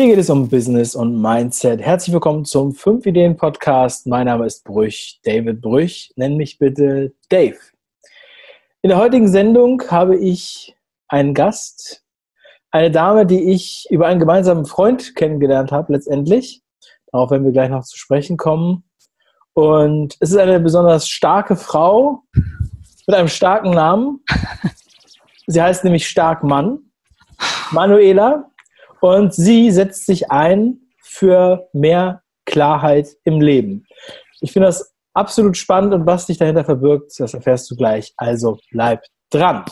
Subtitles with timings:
[0.00, 1.78] Hier geht es um Business und Mindset.
[1.82, 4.06] Herzlich willkommen zum 5 Ideen Podcast.
[4.06, 6.10] Mein Name ist Brüch, David Brüch.
[6.16, 7.58] Nenn mich bitte Dave.
[8.80, 10.74] In der heutigen Sendung habe ich
[11.08, 12.02] einen Gast,
[12.70, 16.62] eine Dame, die ich über einen gemeinsamen Freund kennengelernt habe, letztendlich.
[17.12, 18.84] Darauf werden wir gleich noch zu sprechen kommen.
[19.52, 22.22] Und es ist eine besonders starke Frau
[23.06, 24.24] mit einem starken Namen.
[25.46, 26.90] Sie heißt nämlich Starkmann,
[27.70, 28.49] Manuela.
[29.00, 33.86] Und sie setzt sich ein für mehr Klarheit im Leben.
[34.42, 38.12] Ich finde das absolut spannend und was sich dahinter verbirgt, das erfährst du gleich.
[38.18, 39.64] Also bleib dran.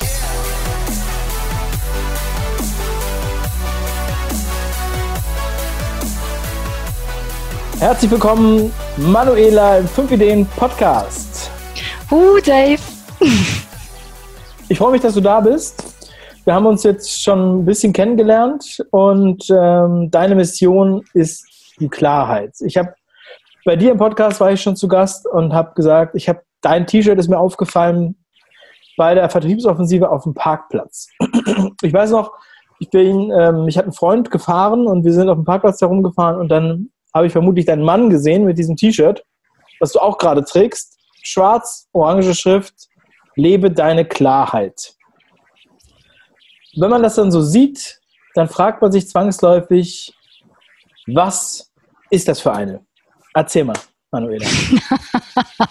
[7.78, 11.50] Herzlich willkommen, Manuela im 5 Ideen Podcast.
[12.10, 12.80] Uh, Dave.
[14.70, 15.87] Ich freue mich, dass du da bist.
[16.48, 21.46] Wir haben uns jetzt schon ein bisschen kennengelernt und ähm, deine Mission ist
[21.78, 22.54] die Klarheit.
[22.60, 22.94] Ich habe
[23.66, 26.86] bei dir im Podcast war ich schon zu Gast und habe gesagt, ich habe dein
[26.86, 28.16] T-Shirt ist mir aufgefallen
[28.96, 31.08] bei der Vertriebsoffensive auf dem Parkplatz.
[31.82, 32.32] Ich weiß noch,
[32.78, 36.40] ich bin, ähm, ich hatte einen Freund gefahren und wir sind auf dem Parkplatz herumgefahren
[36.40, 39.22] und dann habe ich vermutlich deinen Mann gesehen mit diesem T-Shirt,
[39.80, 40.96] was du auch gerade trägst.
[41.22, 42.88] Schwarz, orange Schrift,
[43.36, 44.94] lebe deine Klarheit
[46.80, 48.00] wenn man das dann so sieht,
[48.34, 50.14] dann fragt man sich zwangsläufig,
[51.06, 51.72] was
[52.10, 52.84] ist das für eine?
[53.34, 53.76] Erzähl mal,
[54.10, 54.46] Manuela.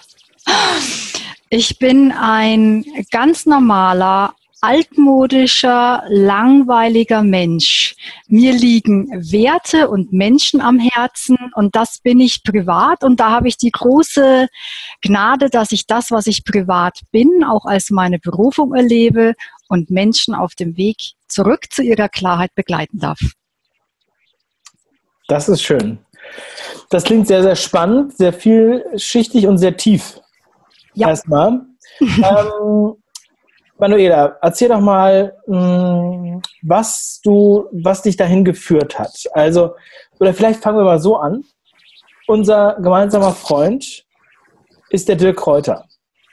[1.50, 7.96] ich bin ein ganz normaler, altmodischer, langweiliger Mensch.
[8.28, 13.48] Mir liegen Werte und Menschen am Herzen und das bin ich privat und da habe
[13.48, 14.48] ich die große
[15.02, 19.36] Gnade, dass ich das, was ich privat bin, auch als meine Berufung erlebe
[19.70, 23.20] und Menschen auf dem Weg zurück zu ihrer Klarheit begleiten darf.
[25.28, 26.00] Das ist schön.
[26.90, 30.20] Das klingt sehr, sehr spannend, sehr vielschichtig und sehr tief.
[30.94, 31.10] Ja.
[31.10, 31.62] Erstmal.
[32.00, 32.96] ähm,
[33.78, 39.14] Manuela, erzähl doch mal, mm, was du, was dich dahin geführt hat.
[39.34, 39.76] Also,
[40.20, 41.44] oder vielleicht fangen wir mal so an.
[42.28, 44.04] Unser gemeinsamer Freund
[44.90, 45.86] ist der Dirk Kräuter.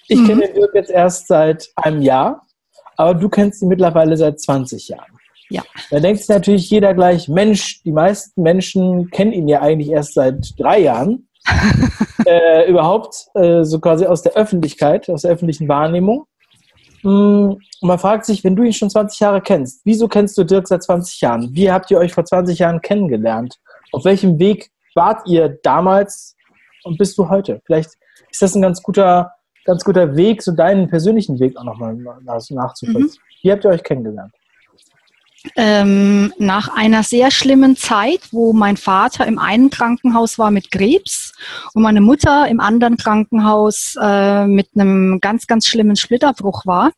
[0.09, 0.27] Ich mhm.
[0.27, 2.44] kenne den Dirk jetzt erst seit einem Jahr
[2.97, 5.13] aber du kennst sie mittlerweile seit 20 Jahren.
[5.51, 5.63] Ja.
[5.91, 10.15] Da denkt sich natürlich jeder gleich, Mensch, die meisten Menschen kennen ihn ja eigentlich erst
[10.15, 11.29] seit drei Jahren.
[12.27, 16.27] äh, überhaupt äh, so quasi aus der Öffentlichkeit, aus der öffentlichen Wahrnehmung.
[17.03, 20.45] Mm, und man fragt sich, wenn du ihn schon 20 Jahre kennst, wieso kennst du
[20.45, 21.51] Dirk seit 20 Jahren?
[21.53, 23.61] Wie habt ihr euch vor 20 Jahren kennengelernt?
[23.93, 26.35] Auf welchem Weg wart ihr damals
[26.85, 27.61] und bist du heute?
[27.67, 27.91] Vielleicht
[28.31, 29.33] ist das ein ganz guter
[29.65, 33.03] ganz guter Weg, so deinen persönlichen Weg auch nochmal nachzuvollziehen.
[33.03, 33.11] Mhm.
[33.43, 34.33] Wie habt ihr euch kennengelernt?
[35.57, 41.35] Ähm, nach einer sehr schlimmen Zeit, wo mein Vater im einen Krankenhaus war mit Krebs
[41.75, 46.93] und meine Mutter im anderen Krankenhaus äh, mit einem ganz, ganz schlimmen Splitterbruch war,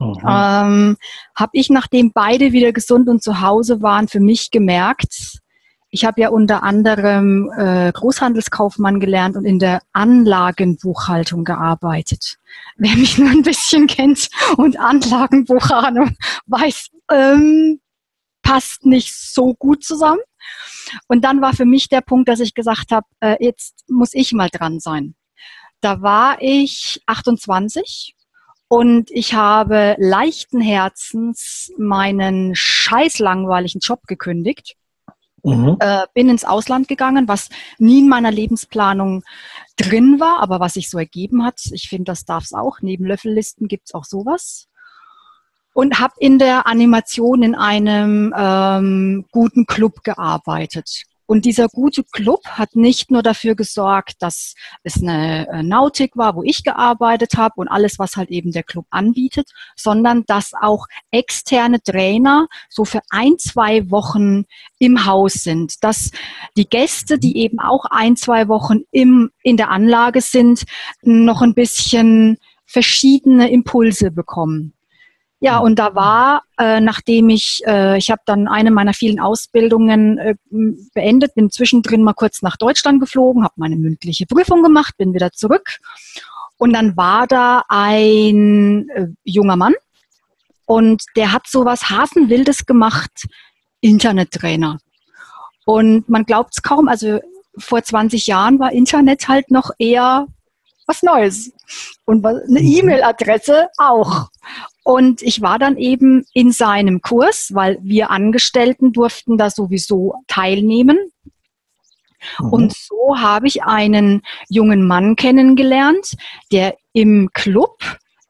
[0.00, 0.16] mhm.
[0.28, 0.96] ähm,
[1.36, 5.38] habe ich, nachdem beide wieder gesund und zu Hause waren, für mich gemerkt,
[5.94, 12.38] ich habe ja unter anderem äh, Großhandelskaufmann gelernt und in der Anlagenbuchhaltung gearbeitet.
[12.76, 16.16] Wer mich nur ein bisschen kennt und Anlagenbuchhaltung
[16.46, 17.80] weiß, ähm,
[18.42, 20.18] passt nicht so gut zusammen.
[21.06, 24.32] Und dann war für mich der Punkt, dass ich gesagt habe, äh, jetzt muss ich
[24.32, 25.14] mal dran sein.
[25.80, 28.16] Da war ich 28
[28.66, 34.76] und ich habe leichten Herzens meinen scheiß langweiligen Job gekündigt
[35.44, 35.76] Mhm.
[35.78, 39.22] Äh, bin ins Ausland gegangen, was nie in meiner Lebensplanung
[39.76, 41.60] drin war, aber was sich so ergeben hat.
[41.72, 42.80] Ich finde, das darf es auch.
[42.80, 44.68] Neben Löffellisten gibt es auch sowas.
[45.74, 51.04] Und habe in der Animation in einem ähm, guten Club gearbeitet.
[51.26, 56.36] Und dieser gute Club hat nicht nur dafür gesorgt, dass es eine äh, Nautik war,
[56.36, 60.86] wo ich gearbeitet habe und alles, was halt eben der Club anbietet, sondern dass auch
[61.10, 64.44] externe Trainer so für ein, zwei Wochen
[64.78, 65.82] im Haus sind.
[65.82, 66.10] Dass
[66.56, 70.64] die Gäste, die eben auch ein, zwei Wochen im, in der Anlage sind,
[71.02, 74.73] noch ein bisschen verschiedene Impulse bekommen.
[75.44, 75.64] Ja, mhm.
[75.64, 80.34] und da war, äh, nachdem ich, äh, ich habe dann eine meiner vielen Ausbildungen äh,
[80.94, 85.32] beendet, bin zwischendrin mal kurz nach Deutschland geflogen, habe meine mündliche Prüfung gemacht, bin wieder
[85.32, 85.80] zurück.
[86.56, 89.74] Und dann war da ein äh, junger Mann
[90.64, 93.26] und der hat so was Hasenwildes gemacht,
[93.82, 94.78] Internettrainer.
[95.66, 97.20] Und man glaubt es kaum, also
[97.58, 100.26] vor 20 Jahren war Internet halt noch eher
[100.86, 101.52] was Neues.
[102.06, 102.56] Und eine mhm.
[102.56, 104.30] E-Mail-Adresse auch.
[104.84, 110.98] Und ich war dann eben in seinem Kurs, weil wir Angestellten durften da sowieso teilnehmen.
[112.38, 112.52] Mhm.
[112.52, 116.12] Und so habe ich einen jungen Mann kennengelernt,
[116.52, 117.78] der im Club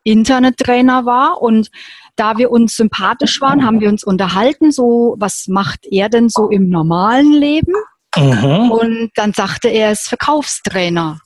[0.05, 1.71] Internettrainer war und
[2.17, 6.49] da wir uns sympathisch waren, haben wir uns unterhalten, so was macht er denn so
[6.49, 7.75] im normalen Leben?
[8.17, 8.71] Mhm.
[8.71, 11.21] Und dann sagte er, er ist Verkaufstrainer.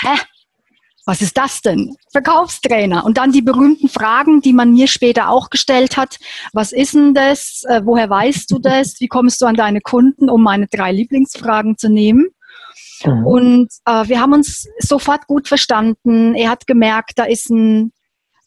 [0.00, 0.18] Hä?
[1.04, 1.96] Was ist das denn?
[2.12, 3.04] Verkaufstrainer.
[3.04, 6.18] Und dann die berühmten Fragen, die man mir später auch gestellt hat.
[6.52, 7.64] Was ist denn das?
[7.68, 9.00] Äh, woher weißt du das?
[9.00, 12.28] Wie kommst du an deine Kunden, um meine drei Lieblingsfragen zu nehmen?
[13.04, 13.26] Mhm.
[13.26, 16.36] Und äh, wir haben uns sofort gut verstanden.
[16.36, 17.92] Er hat gemerkt, da ist ein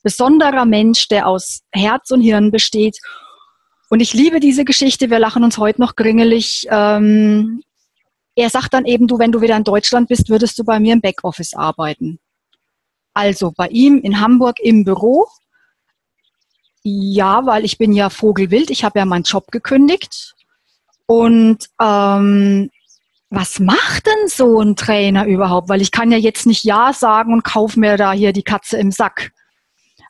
[0.02, 3.00] besonderer Mensch, der aus Herz und Hirn besteht.
[3.90, 5.10] Und ich liebe diese Geschichte.
[5.10, 6.68] Wir lachen uns heute noch gringelig.
[6.69, 7.62] Ähm,
[8.36, 10.94] er sagt dann eben, du, wenn du wieder in Deutschland bist, würdest du bei mir
[10.94, 12.19] im Backoffice arbeiten.
[13.16, 15.28] Also bei ihm in Hamburg im Büro.
[16.84, 18.70] Ja, weil ich bin ja Vogelwild.
[18.70, 20.36] Ich habe ja meinen Job gekündigt.
[21.08, 22.70] Und ähm,
[23.30, 25.70] was macht denn so ein Trainer überhaupt?
[25.70, 28.78] Weil ich kann ja jetzt nicht Ja sagen und kauf mir da hier die Katze
[28.78, 29.32] im Sack.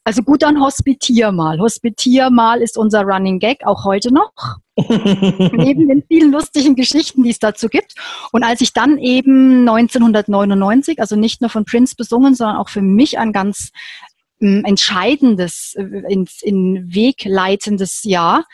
[0.08, 1.60] Also gut, dann hospitier mal.
[1.60, 4.32] Hospitier mal ist unser Running Gag, auch heute noch.
[4.78, 7.96] Neben den vielen lustigen Geschichten, die es dazu gibt.
[8.32, 12.84] Und als ich dann eben 1999, also nicht nur von Prince besungen, sondern auch für
[12.84, 13.72] mich ein ganz
[14.40, 16.14] äh, entscheidendes, äh,
[16.44, 18.46] in Weg leitendes Jahr,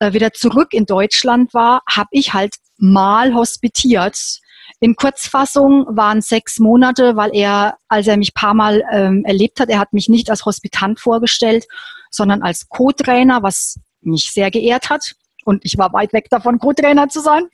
[0.00, 4.40] äh, wieder zurück in Deutschland war, habe ich halt mal hospitiert
[4.80, 9.68] in Kurzfassung waren sechs Monate, weil er, als er mich paar Mal ähm, erlebt hat,
[9.68, 11.66] er hat mich nicht als Hospitant vorgestellt,
[12.10, 15.14] sondern als Co-Trainer, was mich sehr geehrt hat.
[15.44, 17.48] Und ich war weit weg davon, Co-Trainer zu sein.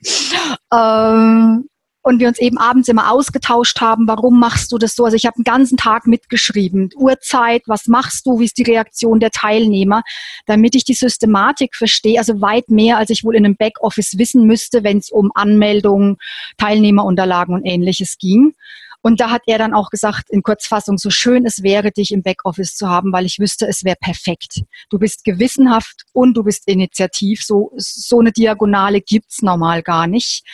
[0.72, 1.68] Ähm,
[2.04, 5.04] und wir uns eben abends immer ausgetauscht haben, warum machst du das so?
[5.06, 9.20] Also ich habe den ganzen Tag mitgeschrieben, Uhrzeit, was machst du, wie ist die Reaktion
[9.20, 10.02] der Teilnehmer,
[10.44, 14.46] damit ich die Systematik verstehe, also weit mehr, als ich wohl in einem Backoffice wissen
[14.46, 16.18] müsste, wenn es um Anmeldungen,
[16.58, 18.54] Teilnehmerunterlagen und ähnliches ging.
[19.00, 22.22] Und da hat er dann auch gesagt, in Kurzfassung, so schön es wäre, dich im
[22.22, 24.62] Backoffice zu haben, weil ich wüsste, es wäre perfekt.
[24.90, 27.42] Du bist gewissenhaft und du bist initiativ.
[27.42, 30.44] So, so eine Diagonale gibt's normal gar nicht.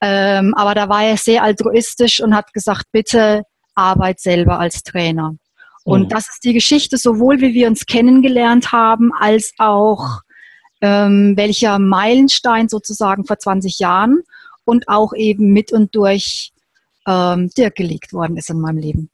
[0.00, 3.42] Ähm, aber da war er sehr altruistisch und hat gesagt, bitte
[3.74, 5.36] arbeit selber als Trainer.
[5.84, 6.08] Und mhm.
[6.08, 10.20] das ist die Geschichte, sowohl wie wir uns kennengelernt haben, als auch
[10.80, 14.22] ähm, welcher Meilenstein sozusagen vor 20 Jahren
[14.64, 16.52] und auch eben mit und durch
[17.06, 19.10] ähm, Dirk gelegt worden ist in meinem Leben.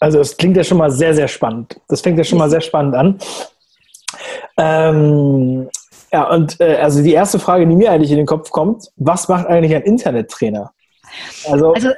[0.00, 1.80] Also es klingt ja schon mal sehr, sehr spannend.
[1.88, 3.18] Das fängt ja schon mal sehr spannend an.
[4.56, 5.68] Ähm,
[6.12, 9.28] ja, und äh, also die erste Frage, die mir eigentlich in den Kopf kommt, was
[9.28, 10.72] macht eigentlich ein Internettrainer?
[11.48, 11.90] Also, also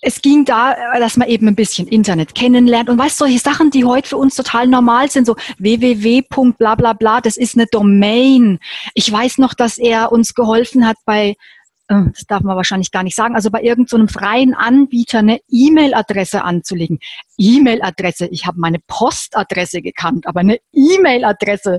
[0.00, 3.84] es ging da, dass man eben ein bisschen Internet kennenlernt und weißt solche Sachen, die
[3.84, 6.22] heute für uns total normal sind, so www.
[6.56, 8.60] bla bla bla, das ist eine Domain.
[8.94, 11.34] Ich weiß noch, dass er uns geholfen hat bei äh,
[11.88, 16.44] das darf man wahrscheinlich gar nicht sagen, also bei irgendeinem so freien Anbieter eine E-Mail-Adresse
[16.44, 16.98] anzulegen.
[17.38, 21.78] E-Mail-Adresse, ich habe meine Postadresse gekannt, aber eine E-Mail-Adresse.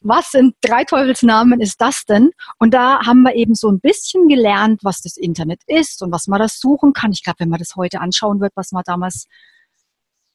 [0.00, 2.32] Was sind drei Teufelsnamen ist das denn?
[2.58, 6.26] Und da haben wir eben so ein bisschen gelernt, was das Internet ist und was
[6.26, 7.12] man das suchen kann.
[7.12, 9.26] Ich glaube, wenn man das heute anschauen wird, was man damals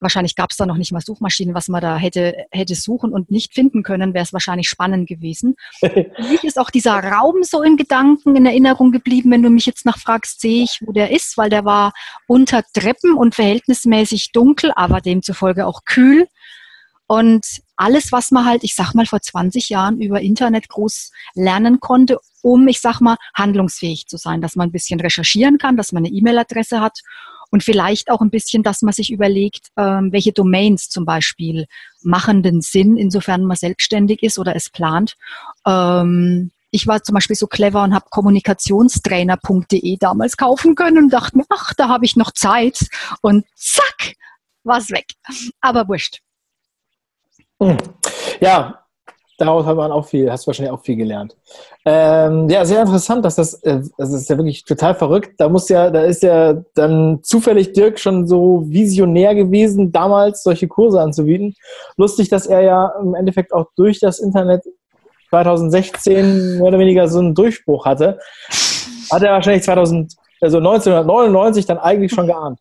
[0.02, 3.32] wahrscheinlich gab es da noch nicht mal Suchmaschinen, was man da hätte, hätte suchen und
[3.32, 5.56] nicht finden können, wäre es wahrscheinlich spannend gewesen.
[5.80, 9.32] Für mich ist auch dieser Raum so in Gedanken, in Erinnerung geblieben.
[9.32, 11.94] Wenn du mich jetzt nachfragst, sehe ich, wo der ist, weil der war
[12.28, 16.28] unter Treppen und verhältnismäßig dunkel, aber demzufolge auch kühl.
[17.08, 21.80] Und alles, was man halt, ich sag mal, vor 20 Jahren über Internet groß lernen
[21.82, 25.92] konnte, um, ich sag mal, handlungsfähig zu sein, dass man ein bisschen recherchieren kann, dass
[25.92, 27.02] man eine E-Mail-Adresse hat
[27.52, 31.68] und vielleicht auch ein bisschen, dass man sich überlegt, ähm, welche Domains zum Beispiel
[32.02, 35.16] machen den Sinn, insofern man selbstständig ist oder es plant.
[35.68, 41.38] Ähm, ich war zum Beispiel so clever und habe kommunikationstrainer.de damals kaufen können und dachte
[41.38, 42.88] mir, ach, da habe ich noch Zeit.
[43.22, 44.16] Und zack,
[44.64, 45.08] war es weg.
[45.60, 46.22] Aber wurscht.
[47.62, 47.78] Hm.
[48.40, 48.81] Ja,
[49.42, 51.36] daraus hat man auch viel, hast du wahrscheinlich auch viel gelernt.
[51.84, 55.34] Ähm, ja, sehr interessant, dass das, äh, das ist ja wirklich total verrückt.
[55.40, 60.68] Da muss ja, da ist ja dann zufällig Dirk schon so visionär gewesen, damals solche
[60.68, 61.56] Kurse anzubieten.
[61.98, 64.62] Lustig, dass er ja im Endeffekt auch durch das Internet
[65.30, 68.20] 2016 mehr oder weniger so einen Durchbruch hatte.
[69.12, 72.60] Hat er wahrscheinlich 2000, also 1999 dann eigentlich schon geahnt.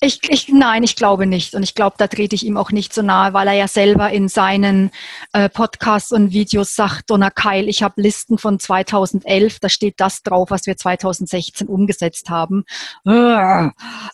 [0.00, 1.54] Ich, ich, nein, ich glaube nicht.
[1.54, 4.10] Und ich glaube, da trete ich ihm auch nicht so nahe, weil er ja selber
[4.10, 4.90] in seinen
[5.32, 10.22] äh, Podcasts und Videos sagt, Donna Keil, ich habe Listen von 2011, da steht das
[10.22, 12.64] drauf, was wir 2016 umgesetzt haben.
[13.06, 13.68] Äh,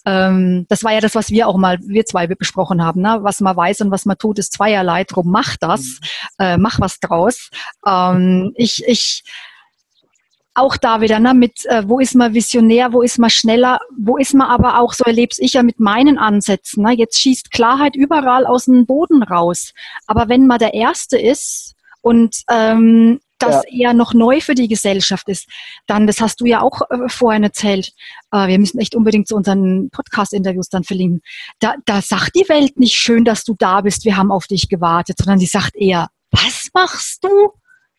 [0.06, 3.02] ähm, das war ja das, was wir auch mal, wir zwei besprochen haben.
[3.02, 3.18] Ne?
[3.22, 5.04] Was man weiß und was man tut, ist zweierlei.
[5.04, 5.80] Drum mach das,
[6.38, 6.44] mhm.
[6.44, 7.50] äh, mach was draus.
[7.86, 9.24] Ähm, ich, ich,
[10.54, 14.16] auch da wieder, ne, mit äh, wo ist man visionär, wo ist man schneller, wo
[14.16, 16.84] ist man aber auch, so erlebe ich ja mit meinen Ansätzen.
[16.84, 19.72] Ne, jetzt schießt Klarheit überall aus dem Boden raus.
[20.06, 23.88] Aber wenn man der Erste ist und ähm, das ja.
[23.88, 25.46] eher noch neu für die Gesellschaft ist,
[25.86, 27.92] dann, das hast du ja auch äh, vorhin erzählt,
[28.32, 31.22] äh, wir müssen echt unbedingt zu unseren Podcast-Interviews dann verlinken.
[31.58, 34.68] Da, da sagt die Welt nicht schön, dass du da bist, wir haben auf dich
[34.68, 37.52] gewartet, sondern die sagt eher, was machst du?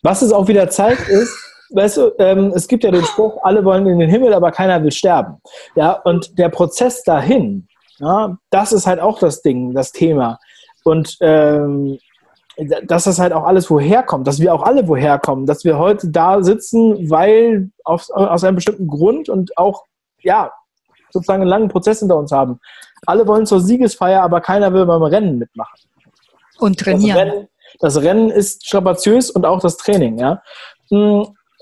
[0.04, 1.36] Was es auch wieder zeigt, ist,
[1.74, 4.82] weißt du, ähm, es gibt ja den Spruch, alle wollen in den Himmel, aber keiner
[4.84, 5.38] will sterben.
[5.76, 7.68] Ja, und der Prozess dahin,
[8.00, 10.40] ja, das ist halt auch das Ding, das Thema.
[10.84, 12.00] Und ähm,
[12.84, 15.78] dass das halt auch alles woher kommt, dass wir auch alle woher kommen, dass wir
[15.78, 19.84] heute da sitzen, weil auf, aus einem bestimmten Grund und auch,
[20.22, 20.52] ja,
[21.10, 22.60] sozusagen einen langen Prozess hinter uns haben.
[23.06, 25.80] Alle wollen zur Siegesfeier, aber keiner will beim Rennen mitmachen.
[26.60, 27.16] Und trainieren.
[27.16, 27.48] Das Rennen,
[27.80, 30.42] das Rennen ist strapaziös und auch das Training, ja.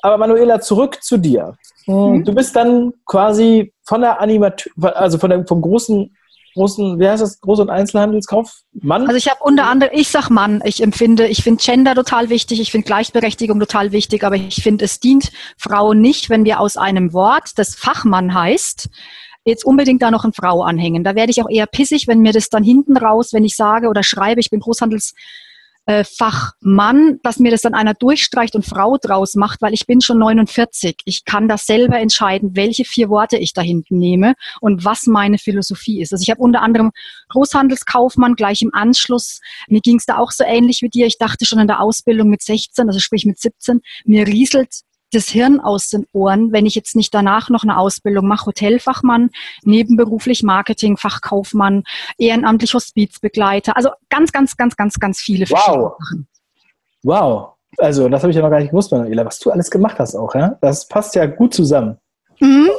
[0.02, 1.56] Aber Manuela, zurück zu dir.
[1.88, 2.24] Mhm.
[2.24, 6.16] Du bist dann quasi von der Animateur, also von dem, vom großen,
[6.54, 8.62] großen, wie heißt das, Groß- und Einzelhandelskauf?
[8.74, 9.08] Mann?
[9.08, 12.60] Also ich habe unter anderem, ich sag Mann, ich empfinde, ich finde Gender total wichtig,
[12.60, 16.78] ich finde Gleichberechtigung total wichtig, aber ich finde, es dient Frauen nicht, wenn wir aus
[16.78, 18.90] einem Wort, das Fachmann heißt,
[19.46, 21.04] jetzt unbedingt da noch eine Frau anhängen.
[21.04, 23.88] Da werde ich auch eher pissig, wenn mir das dann hinten raus, wenn ich sage
[23.88, 25.14] oder schreibe, ich bin Großhandels
[25.90, 30.02] äh, Fachmann, dass mir das dann einer durchstreicht und Frau draus macht, weil ich bin
[30.02, 30.98] schon 49.
[31.06, 35.40] Ich kann das selber entscheiden, welche vier Worte ich da hinten nehme und was meine
[35.40, 36.14] Philosophie ist.
[36.14, 36.92] Also ich habe unter anderem
[37.30, 39.40] Großhandelskaufmann gleich im Anschluss.
[39.68, 41.08] Mir ging es da auch so ähnlich wie dir.
[41.08, 44.82] Ich dachte schon in der Ausbildung mit 16, also sprich mit 17, mir rieselt
[45.12, 49.32] das Hirn aus den Ohren, wenn ich jetzt nicht danach noch eine Ausbildung mache, Hotelfachmann,
[49.64, 50.98] nebenberuflich Marketing,
[52.18, 53.76] ehrenamtlich Hospizbegleiter.
[53.76, 55.98] Also ganz, ganz, ganz, ganz, ganz viele wow.
[56.00, 56.28] Sachen.
[57.04, 57.54] Wow.
[57.78, 60.16] Also das habe ich ja noch gar nicht gewusst, Manuela, was du alles gemacht hast
[60.16, 60.34] auch.
[60.36, 60.58] Ja?
[60.62, 61.98] Das passt ja gut zusammen.
[62.40, 62.70] Mhm.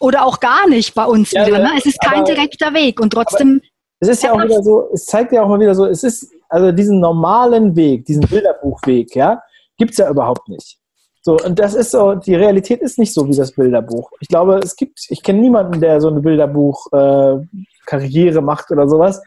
[0.00, 1.58] Oder auch gar nicht bei uns ja, wieder.
[1.58, 1.70] Ne?
[1.76, 3.60] Es ist kein aber, direkter Weg und trotzdem.
[4.00, 6.32] Es ist ja auch wieder so, es zeigt ja auch mal wieder so, es ist,
[6.48, 9.42] also diesen normalen Weg, diesen Bilderbuchweg, ja,
[9.76, 10.79] gibt es ja überhaupt nicht.
[11.22, 14.10] So, und das ist so, die Realität ist nicht so wie das Bilderbuch.
[14.20, 19.22] Ich glaube, es gibt, ich kenne niemanden, der so eine Bilderbuch-Karriere äh, macht oder sowas.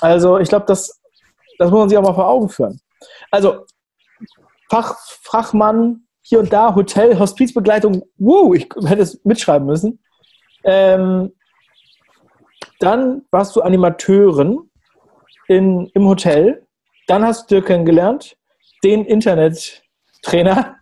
[0.00, 1.00] Also, ich glaube, das,
[1.58, 2.80] das muss man sich auch mal vor Augen führen.
[3.30, 3.64] Also,
[4.70, 9.98] Fach, Fachmann, hier und da, Hotel, Hospizbegleitung, wuh, ich hätte es mitschreiben müssen.
[10.62, 11.32] Ähm,
[12.80, 14.58] dann warst du Animateurin
[15.48, 16.66] in, im Hotel.
[17.06, 18.36] Dann hast du dir kennengelernt,
[18.84, 20.77] den Internettrainer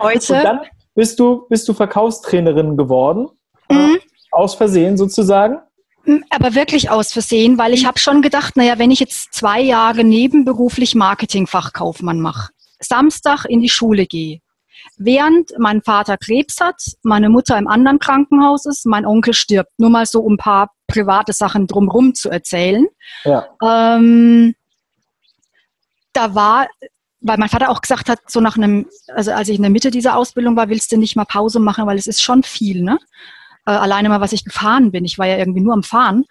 [0.00, 0.34] Heute.
[0.34, 0.60] Und dann
[0.94, 3.28] bist du, bist du Verkaufstrainerin geworden.
[3.70, 3.98] Mhm.
[4.30, 5.58] Aus Versehen sozusagen.
[6.04, 9.60] Mhm, aber wirklich aus Versehen, weil ich habe schon gedacht, naja, wenn ich jetzt zwei
[9.60, 12.50] Jahre nebenberuflich Marketingfachkaufmann mache,
[12.80, 14.40] Samstag in die Schule gehe,
[14.96, 19.72] während mein Vater Krebs hat, meine Mutter im anderen Krankenhaus ist, mein Onkel stirbt.
[19.78, 22.86] Nur mal so um ein paar private Sachen drumherum zu erzählen.
[23.24, 23.46] Ja.
[23.62, 24.54] Ähm,
[26.12, 26.66] da war
[27.20, 29.90] weil mein Vater auch gesagt hat, so nach einem, also als ich in der Mitte
[29.90, 32.98] dieser Ausbildung war, willst du nicht mal Pause machen, weil es ist schon viel, ne?
[33.66, 35.04] Äh, alleine mal, was ich gefahren bin.
[35.04, 36.24] Ich war ja irgendwie nur am Fahren.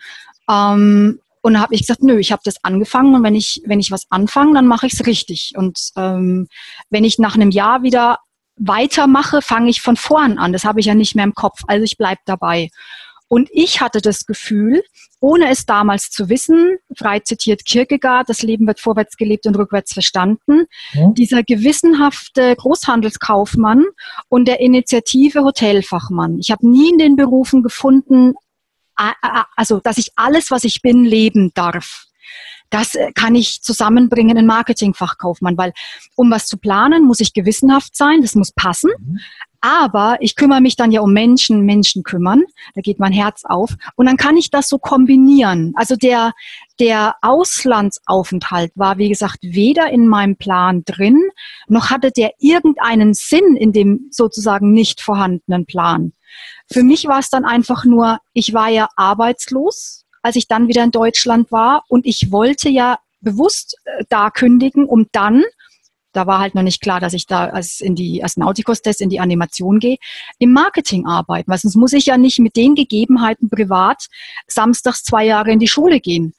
[0.50, 3.79] Ähm, und da habe ich gesagt, nö, ich habe das angefangen und wenn ich, wenn
[3.79, 5.53] ich was anfange, dann mache ich es richtig.
[5.55, 6.48] Und ähm,
[6.89, 8.17] wenn ich nach einem Jahr wieder
[8.58, 10.51] weitermache, fange ich von vorn an.
[10.51, 11.62] Das habe ich ja nicht mehr im Kopf.
[11.67, 12.69] Also ich bleib dabei.
[13.29, 14.83] Und ich hatte das Gefühl,
[15.21, 19.93] ohne es damals zu wissen, frei zitiert Kierkegaard, das Leben wird vorwärts gelebt und rückwärts
[19.93, 21.12] verstanden, ja.
[21.12, 23.86] dieser gewissenhafte Großhandelskaufmann
[24.29, 26.39] und der Initiative Hotelfachmann.
[26.39, 28.33] Ich habe nie in den Berufen gefunden,
[29.55, 32.08] also dass ich alles, was ich bin, leben darf.
[32.69, 35.73] Das äh, kann ich zusammenbringen in Marketingfachkaufmann, weil
[36.15, 38.91] um was zu planen, muss ich gewissenhaft sein, das muss passen.
[38.97, 39.19] Mhm.
[39.61, 42.43] Aber ich kümmere mich dann ja um Menschen, Menschen kümmern.
[42.75, 43.75] Da geht mein Herz auf.
[43.95, 45.73] Und dann kann ich das so kombinieren.
[45.75, 46.31] Also der,
[46.79, 51.19] der Auslandsaufenthalt war, wie gesagt, weder in meinem Plan drin,
[51.67, 56.13] noch hatte der irgendeinen Sinn in dem sozusagen nicht vorhandenen Plan.
[56.71, 60.83] Für mich war es dann einfach nur, ich war ja arbeitslos, als ich dann wieder
[60.83, 65.43] in Deutschland war und ich wollte ja bewusst äh, da kündigen, um dann
[66.11, 69.09] da war halt noch nicht klar, dass ich da als in die als Nauticus-Test in
[69.09, 69.97] die Animation gehe,
[70.39, 71.51] im Marketing arbeiten.
[71.51, 74.07] Weil sonst muss ich ja nicht mit den Gegebenheiten privat
[74.47, 76.33] samstags zwei Jahre in die Schule gehen.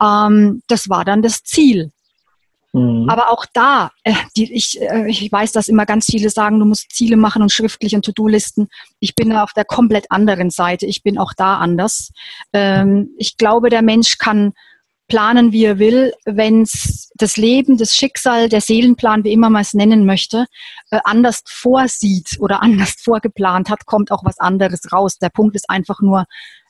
[0.00, 1.90] Ähm, das war dann das Ziel.
[2.76, 3.08] Mhm.
[3.08, 6.66] Aber auch da, äh, die, ich, äh, ich weiß, dass immer ganz viele sagen, du
[6.66, 8.68] musst Ziele machen und schriftlich und To-Do-Listen.
[9.00, 10.84] Ich bin auf der komplett anderen Seite.
[10.84, 12.12] Ich bin auch da anders.
[12.52, 14.52] Ähm, ich glaube, der Mensch kann
[15.08, 19.62] planen, wie er will, wenn es das Leben, das Schicksal, der Seelenplan, wie immer man
[19.62, 20.44] es nennen möchte,
[20.90, 25.16] äh, anders vorsieht oder anders vorgeplant hat, kommt auch was anderes raus.
[25.16, 26.26] Der Punkt ist einfach nur,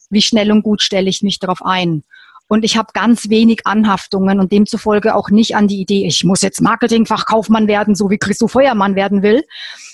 [0.08, 2.04] wie schnell und gut stelle ich mich darauf ein.
[2.48, 6.42] Und ich habe ganz wenig Anhaftungen und demzufolge auch nicht an die Idee, ich muss
[6.42, 9.44] jetzt Marketingfachkaufmann werden, so wie Christo Feuermann werden will,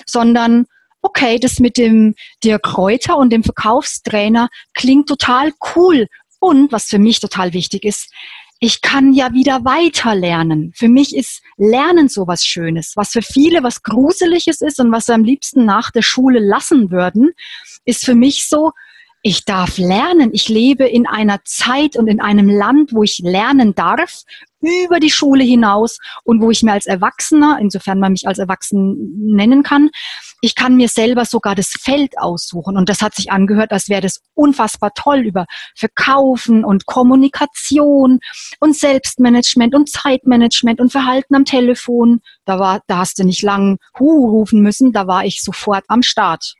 [0.06, 0.66] sondern
[1.00, 6.06] okay, das mit dem Dirk Reuter und dem Verkaufstrainer klingt total cool.
[6.38, 8.12] Und was für mich total wichtig ist,
[8.64, 10.72] ich kann ja wieder weiter lernen.
[10.76, 12.92] Für mich ist Lernen so was Schönes.
[12.94, 16.92] Was für viele was Gruseliges ist und was sie am liebsten nach der Schule lassen
[16.92, 17.30] würden,
[17.84, 18.70] ist für mich so,
[19.22, 20.30] ich darf lernen.
[20.32, 24.22] Ich lebe in einer Zeit und in einem Land, wo ich lernen darf,
[24.60, 28.96] über die Schule hinaus und wo ich mir als Erwachsener, insofern man mich als Erwachsen
[29.18, 29.90] nennen kann,
[30.40, 32.76] ich kann mir selber sogar das Feld aussuchen.
[32.76, 38.18] Und das hat sich angehört, als wäre das unfassbar toll über Verkaufen und Kommunikation
[38.58, 42.20] und Selbstmanagement und Zeitmanagement und Verhalten am Telefon.
[42.44, 46.02] Da war, da hast du nicht lang Hu rufen müssen, da war ich sofort am
[46.02, 46.54] Start.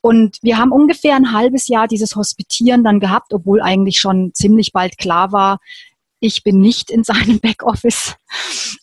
[0.00, 4.72] Und wir haben ungefähr ein halbes Jahr dieses Hospitieren dann gehabt, obwohl eigentlich schon ziemlich
[4.72, 5.58] bald klar war,
[6.20, 8.16] ich bin nicht in seinem Backoffice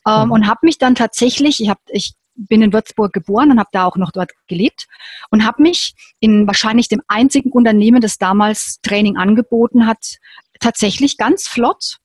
[0.07, 0.31] ähm, mhm.
[0.31, 3.85] und habe mich dann tatsächlich, ich, hab, ich bin in Würzburg geboren und habe da
[3.85, 4.87] auch noch dort gelebt
[5.29, 10.17] und habe mich in wahrscheinlich dem einzigen Unternehmen, das damals Training angeboten hat,
[10.59, 11.97] tatsächlich ganz flott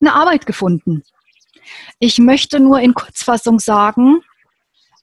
[0.00, 1.02] eine Arbeit gefunden.
[1.98, 4.20] Ich möchte nur in Kurzfassung sagen,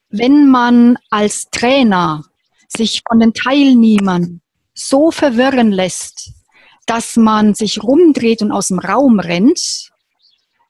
[0.10, 2.26] wenn man als Trainer
[2.70, 4.42] sich von den Teilnehmern
[4.74, 6.32] so verwirren lässt,
[6.86, 9.90] dass man sich rumdreht und aus dem Raum rennt,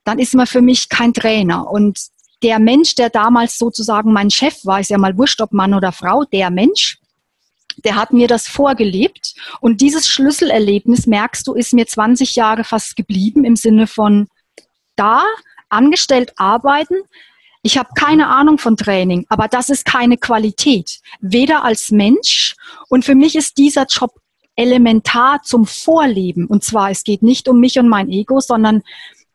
[0.04, 1.70] dann ist man für mich kein Trainer.
[1.70, 2.00] Und
[2.42, 5.92] der Mensch, der damals sozusagen mein Chef war, ist ja mal wurscht, ob Mann oder
[5.92, 7.00] Frau, der Mensch,
[7.84, 9.36] der hat mir das vorgelebt.
[9.62, 14.28] Und dieses Schlüsselerlebnis, merkst du, ist mir 20 Jahre fast geblieben im Sinne von
[14.96, 15.24] da
[15.70, 16.96] angestellt arbeiten,
[17.62, 22.56] ich habe keine Ahnung von Training, aber das ist keine Qualität, weder als Mensch.
[22.88, 24.12] Und für mich ist dieser Job
[24.56, 26.46] elementar zum Vorleben.
[26.46, 28.82] Und zwar, es geht nicht um mich und mein Ego, sondern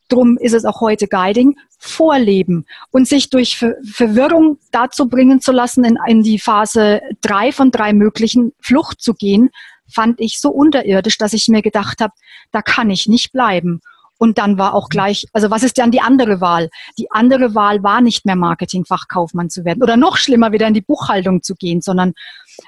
[0.08, 5.52] darum ist es auch heute Guiding, Vorleben und sich durch Ver Verwirrung dazu bringen zu
[5.52, 9.50] lassen, in, in die Phase drei von drei möglichen Flucht zu gehen,
[9.86, 12.14] fand ich so unterirdisch, dass ich mir gedacht habe,
[12.52, 13.80] da kann ich nicht bleiben.
[14.18, 16.70] Und dann war auch gleich, also was ist dann die andere Wahl?
[16.98, 20.80] Die andere Wahl war nicht mehr Marketingfachkaufmann zu werden oder noch schlimmer wieder in die
[20.80, 22.12] Buchhaltung zu gehen, sondern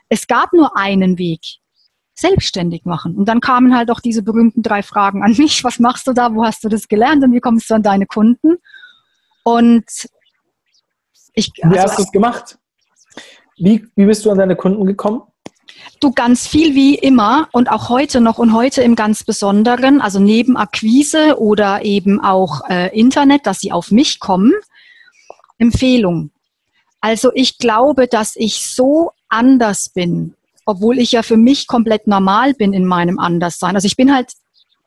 [0.08, 1.40] es gab nur einen Weg.
[2.18, 3.14] Selbstständig machen.
[3.14, 5.62] Und dann kamen halt auch diese berühmten drei Fragen an mich.
[5.64, 6.34] Was machst du da?
[6.34, 7.22] Wo hast du das gelernt?
[7.22, 8.56] Und wie kommst du an deine Kunden?
[9.44, 9.84] Und
[11.34, 11.52] ich.
[11.62, 12.58] Also, wie hast du es gemacht?
[13.58, 15.22] Wie, wie bist du an deine Kunden gekommen?
[16.00, 20.18] Du ganz viel wie immer und auch heute noch und heute im ganz Besonderen, also
[20.18, 24.52] neben Akquise oder eben auch äh, Internet, dass sie auf mich kommen,
[25.58, 26.30] Empfehlung.
[27.00, 32.54] Also ich glaube, dass ich so anders bin, obwohl ich ja für mich komplett normal
[32.54, 33.74] bin in meinem Anderssein.
[33.74, 34.32] Also ich bin halt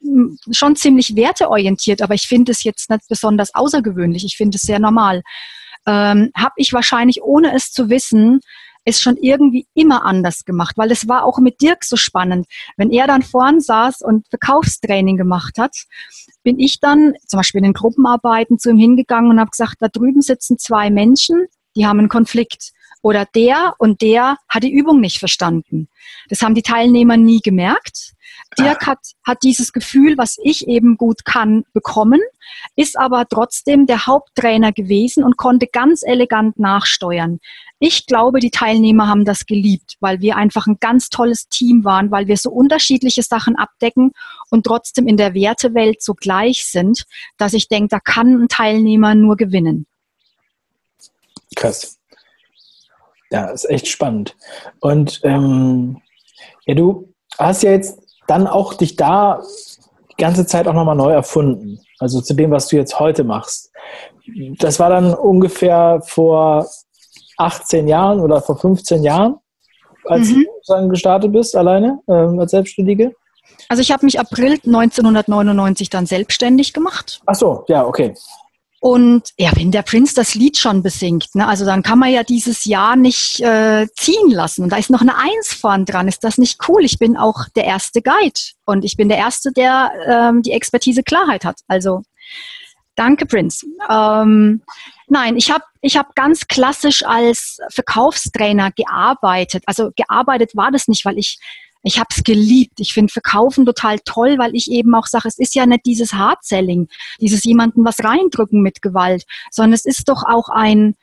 [0.01, 4.25] hm, schon ziemlich werteorientiert, aber ich finde es jetzt nicht besonders außergewöhnlich.
[4.25, 5.23] Ich finde es sehr normal.
[5.85, 8.41] Ähm, Habe ich wahrscheinlich, ohne es zu wissen,
[8.86, 12.48] es schon irgendwie immer anders gemacht, weil es war auch mit Dirk so spannend.
[12.78, 15.76] Wenn er dann vorn saß und Verkaufstraining gemacht hat,
[16.44, 19.88] bin ich dann zum Beispiel in den Gruppenarbeiten zu ihm hingegangen und habe gesagt, da
[19.88, 22.72] drüben sitzen zwei Menschen, die haben einen Konflikt.
[23.02, 25.88] Oder der und der hat die Übung nicht verstanden.
[26.28, 28.13] Das haben die Teilnehmer nie gemerkt.
[28.63, 32.19] Dirk hat, hat dieses Gefühl, was ich eben gut kann, bekommen,
[32.76, 37.39] ist aber trotzdem der Haupttrainer gewesen und konnte ganz elegant nachsteuern.
[37.80, 42.12] Ich glaube, die Teilnehmer haben das geliebt, weil wir einfach ein ganz tolles Team waren,
[42.12, 44.12] weil wir so unterschiedliche Sachen abdecken
[44.50, 47.06] und trotzdem in der Wertewelt so gleich sind,
[47.38, 49.86] dass ich denke, da kann ein Teilnehmer nur gewinnen.
[51.56, 51.98] Krass.
[53.32, 54.36] Ja, ist echt spannend.
[54.80, 56.02] Und ähm,
[56.65, 59.42] ja, du hast ja jetzt dann auch dich da
[60.12, 61.80] die ganze Zeit auch nochmal neu erfunden.
[62.00, 63.72] Also zu dem, was du jetzt heute machst.
[64.60, 66.68] Das war dann ungefähr vor
[67.38, 69.38] 18 Jahren oder vor 15 Jahren,
[70.06, 70.46] als mhm.
[70.46, 73.13] du dann gestartet bist, alleine ähm, als Selbstständige?
[73.70, 77.22] Also ich habe mich April 1999 dann selbstständig gemacht.
[77.26, 78.13] Ach so, ja, okay.
[78.82, 82.24] Und ja, wenn der Prinz das Lied schon besingt, ne, also dann kann man ja
[82.24, 84.63] dieses Jahr nicht äh, ziehen lassen.
[84.63, 86.08] Und da ist noch eine Eins vorn dran.
[86.08, 86.86] Ist das nicht cool?
[86.86, 91.04] Ich bin auch der erste Guide und ich bin der Erste, der ähm, die Expertise
[91.04, 91.60] Klarheit hat.
[91.68, 92.04] Also
[92.96, 93.65] danke, Prinz.
[93.89, 94.62] Ähm,
[95.08, 99.63] nein, ich habe ich hab ganz klassisch als Verkaufstrainer gearbeitet.
[99.65, 101.38] Also gearbeitet war das nicht, weil ich
[101.84, 102.80] ich habe es geliebt.
[102.80, 106.13] Ich finde Verkaufen total toll, weil ich eben auch sage, es ist ja nicht dieses
[106.13, 106.89] Hard-Selling,
[107.22, 110.96] dieses jemanden was reindrücken mit Gewalt, sondern es ist doch auch ein,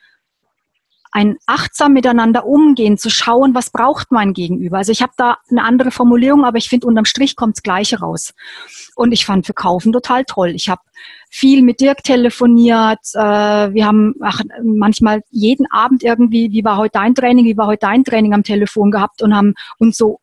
[1.13, 4.77] ein achtsam miteinander umgehen, zu schauen, was braucht mein Gegenüber.
[4.77, 8.01] Also ich habe da eine andere Formulierung, aber ich finde, unterm Strich kommt das Gleiche
[8.01, 8.35] raus.
[8.97, 10.51] Und ich fand Verkaufen total toll.
[10.51, 10.83] Ich habe
[11.31, 13.01] viel mit Dirk telefoniert.
[13.15, 13.19] Äh,
[13.73, 17.87] wir haben ach, manchmal jeden Abend irgendwie, wie war heute dein Training, wie war heute
[17.87, 20.21] dein Training am Telefon gehabt und haben uns so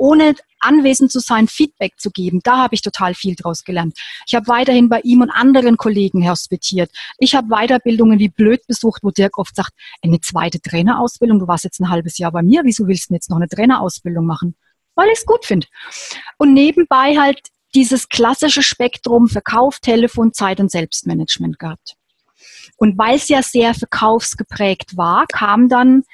[0.00, 2.40] ohne anwesend zu sein, Feedback zu geben.
[2.42, 3.98] Da habe ich total viel draus gelernt.
[4.26, 6.90] Ich habe weiterhin bei ihm und anderen Kollegen hospitiert.
[7.18, 11.64] Ich habe Weiterbildungen wie blöd besucht, wo Dirk oft sagt, eine zweite Trainerausbildung, du warst
[11.64, 14.56] jetzt ein halbes Jahr bei mir, wieso willst du jetzt noch eine Trainerausbildung machen?
[14.94, 15.66] Weil ich es gut finde.
[16.38, 17.40] Und nebenbei halt
[17.74, 21.94] dieses klassische Spektrum Verkauf, Telefon, Zeit und Selbstmanagement gehabt.
[22.76, 26.04] Und weil es ja sehr verkaufsgeprägt war, kam dann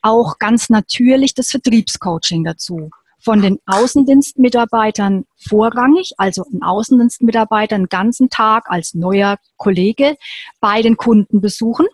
[0.00, 2.90] auch ganz natürlich das Vertriebscoaching dazu
[3.24, 10.16] von den Außendienstmitarbeitern vorrangig, also ein Außendienstmitarbeiter einen ganzen Tag als neuer Kollege
[10.60, 11.86] bei den Kunden besuchen,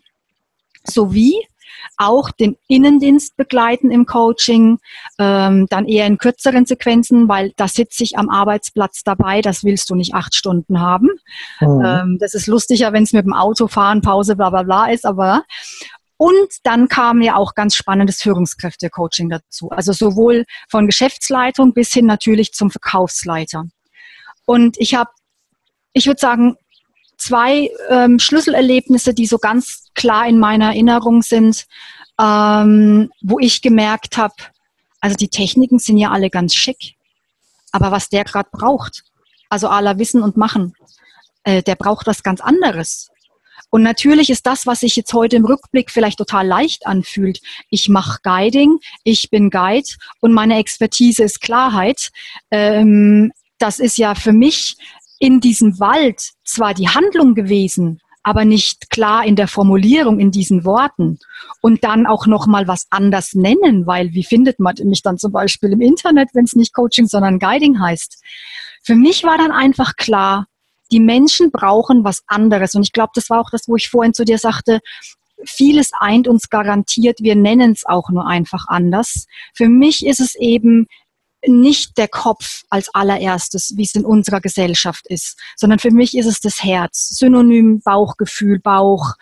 [0.85, 1.37] sowie
[1.97, 4.79] auch den Innendienst begleiten im Coaching,
[5.19, 9.89] ähm, dann eher in kürzeren Sequenzen, weil da sitze ich am Arbeitsplatz dabei, das willst
[9.89, 11.09] du nicht acht Stunden haben.
[11.61, 11.85] Mhm.
[11.85, 15.07] Ähm, das ist lustiger, wenn es mit dem Auto fahren, Pause, bla bla bla ist,
[15.07, 15.45] aber
[16.21, 19.71] und dann kam ja auch ganz spannendes Führungskräfte-Coaching dazu.
[19.71, 23.65] Also sowohl von Geschäftsleitung bis hin natürlich zum Verkaufsleiter.
[24.45, 25.09] Und ich habe,
[25.95, 26.57] ich würde sagen,
[27.17, 31.65] zwei ähm, Schlüsselerlebnisse, die so ganz klar in meiner Erinnerung sind,
[32.21, 34.35] ähm, wo ich gemerkt habe,
[35.01, 36.97] also die Techniken sind ja alle ganz schick,
[37.73, 39.05] aber was der gerade braucht,
[39.49, 40.75] also aller Wissen und Machen,
[41.45, 43.11] äh, der braucht was ganz anderes.
[43.71, 47.41] Und natürlich ist das, was sich jetzt heute im Rückblick vielleicht total leicht anfühlt.
[47.71, 49.89] Ich mache Guiding, ich bin Guide
[50.21, 52.11] und meine Expertise ist Klarheit.
[52.51, 54.77] Ähm, das ist ja für mich
[55.21, 60.65] in diesem Wald zwar die Handlung gewesen, aber nicht klar in der Formulierung in diesen
[60.65, 61.19] Worten
[61.63, 65.33] und dann auch noch mal was anders nennen, weil wie findet man mich dann zum
[65.33, 68.23] Beispiel im Internet, wenn es nicht Coaching, sondern Guiding heißt?
[68.83, 70.47] Für mich war dann einfach klar,
[70.91, 72.75] die Menschen brauchen was anderes.
[72.75, 74.81] Und ich glaube, das war auch das, wo ich vorhin zu dir sagte,
[75.45, 79.27] vieles eint uns garantiert, wir nennen es auch nur einfach anders.
[79.55, 80.87] Für mich ist es eben
[81.47, 86.27] nicht der Kopf als allererstes, wie es in unserer Gesellschaft ist, sondern für mich ist
[86.27, 87.09] es das Herz.
[87.17, 89.15] Synonym Bauchgefühl, Bauch,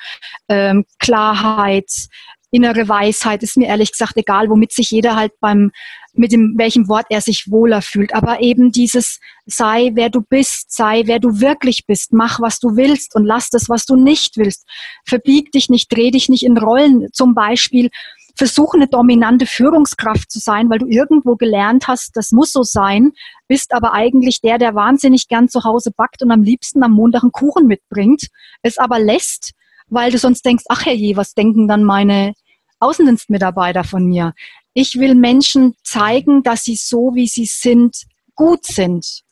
[0.48, 2.08] ähm, Klarheit,
[2.50, 5.70] innere Weisheit, ist mir ehrlich gesagt egal, womit sich jeder halt beim,
[6.14, 8.14] mit dem, welchem Wort er sich wohler fühlt.
[8.14, 12.76] Aber eben dieses sei, wer du bist, sei, wer du wirklich bist, mach, was du
[12.76, 14.66] willst und lass das, was du nicht willst.
[15.06, 17.08] Verbieg dich nicht, dreh dich nicht in Rollen.
[17.12, 17.90] Zum Beispiel,
[18.38, 23.10] versuche eine dominante Führungskraft zu sein, weil du irgendwo gelernt hast, das muss so sein,
[23.48, 27.24] bist aber eigentlich der, der wahnsinnig gern zu Hause backt und am liebsten am Montag
[27.24, 28.28] einen Kuchen mitbringt,
[28.62, 29.54] es aber lässt,
[29.90, 32.34] weil du sonst denkst, ach herrje, was denken dann meine
[32.80, 34.34] Außendienstmitarbeiter von mir?
[34.74, 39.22] Ich will Menschen zeigen, dass sie so, wie sie sind, gut sind.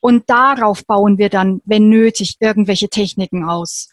[0.00, 3.88] Und darauf bauen wir dann, wenn nötig, irgendwelche Techniken aus,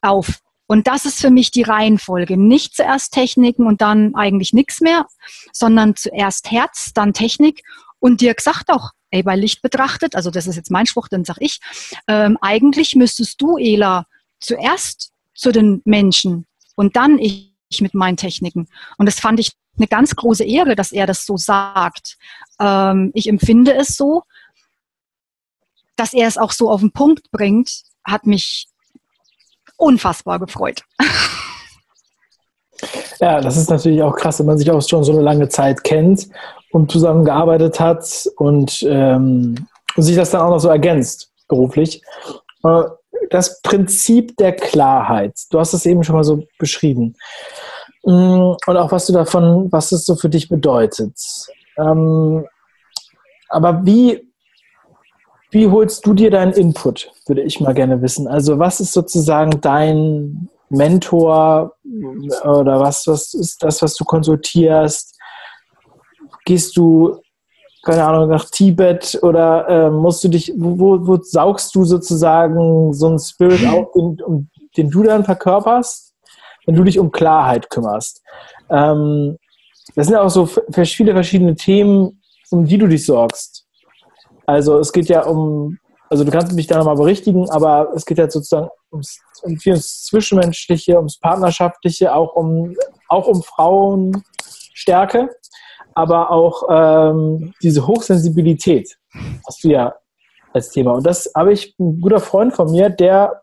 [0.00, 0.40] auf.
[0.66, 2.36] Und das ist für mich die Reihenfolge.
[2.36, 5.06] Nicht zuerst Techniken und dann eigentlich nichts mehr,
[5.52, 7.62] sondern zuerst Herz, dann Technik.
[8.00, 11.24] Und Dirk sagt auch, ey, bei Licht betrachtet, also das ist jetzt mein Spruch, dann
[11.24, 11.60] sag ich,
[12.08, 14.06] ähm, eigentlich müsstest du, Ela,
[14.40, 18.68] zuerst zu den Menschen und dann ich mit meinen Techniken.
[18.96, 22.16] Und das fand ich eine ganz große Ehre, dass er das so sagt.
[22.60, 24.22] Ähm, ich empfinde es so,
[25.96, 28.68] dass er es auch so auf den Punkt bringt, hat mich
[29.76, 30.82] unfassbar gefreut.
[33.20, 35.82] Ja, das ist natürlich auch krass, wenn man sich auch schon so eine lange Zeit
[35.82, 36.28] kennt
[36.72, 42.02] und zusammengearbeitet hat und, ähm, und sich das dann auch noch so ergänzt, beruflich.
[42.64, 42.82] Äh,
[43.30, 45.34] das Prinzip der Klarheit.
[45.50, 47.14] Du hast es eben schon mal so beschrieben.
[48.04, 51.14] Mm, und auch was du davon, was es so für dich bedeutet.
[51.78, 52.46] Ähm,
[53.48, 54.32] aber wie,
[55.50, 58.28] wie holst du dir deinen Input, würde ich mal gerne wissen.
[58.28, 61.74] Also was ist sozusagen dein Mentor
[62.44, 65.16] oder was, was ist das, was du konsultierst?
[66.44, 67.20] Gehst du
[67.86, 73.06] keine Ahnung, nach Tibet oder äh, musst du dich, wo, wo, saugst du sozusagen so
[73.06, 76.12] einen Spirit auf, um, um den du dann verkörperst,
[76.66, 78.22] wenn du dich um Klarheit kümmerst.
[78.70, 79.38] Ähm,
[79.94, 82.20] das sind ja auch so viele verschiedene Themen,
[82.50, 83.64] um die du dich sorgst.
[84.46, 85.78] Also es geht ja um,
[86.10, 89.74] also du kannst mich da nochmal berichtigen, aber es geht ja sozusagen ums, um viel
[89.74, 92.74] ums Zwischenmenschliche, ums Partnerschaftliche, auch um,
[93.08, 95.28] auch um Frauenstärke,
[95.96, 98.98] aber auch ähm, diese Hochsensibilität
[99.46, 99.94] hast du ja
[100.52, 100.92] als Thema.
[100.92, 103.42] Und das habe ich, ein guter Freund von mir, der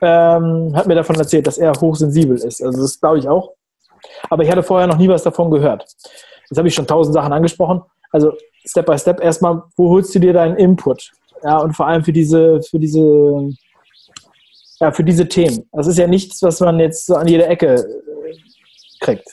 [0.00, 2.62] ähm, hat mir davon erzählt, dass er hochsensibel ist.
[2.62, 3.54] Also das glaube ich auch.
[4.30, 5.84] Aber ich hatte vorher noch nie was davon gehört.
[6.48, 7.82] Jetzt habe ich schon tausend Sachen angesprochen.
[8.12, 8.32] Also
[8.64, 11.10] Step by Step erstmal, wo holst du dir deinen Input?
[11.42, 13.50] Ja, und vor allem für diese, für diese,
[14.78, 15.68] ja, für diese Themen.
[15.72, 18.36] Das ist ja nichts, was man jetzt so an jeder Ecke äh,
[19.00, 19.28] kriegt.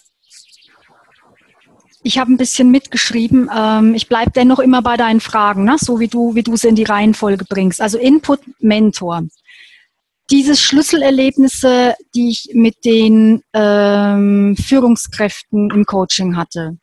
[2.04, 3.50] Ich habe ein bisschen mitgeschrieben.
[3.56, 5.76] Ähm, ich bleibe dennoch immer bei deinen Fragen, ne?
[5.80, 7.82] so wie du, wie du sie in die Reihenfolge bringst.
[7.82, 9.24] Also Input, Mentor
[10.32, 16.78] diese Schlüsselerlebnisse, die ich mit den ähm, Führungskräften im Coaching hatte,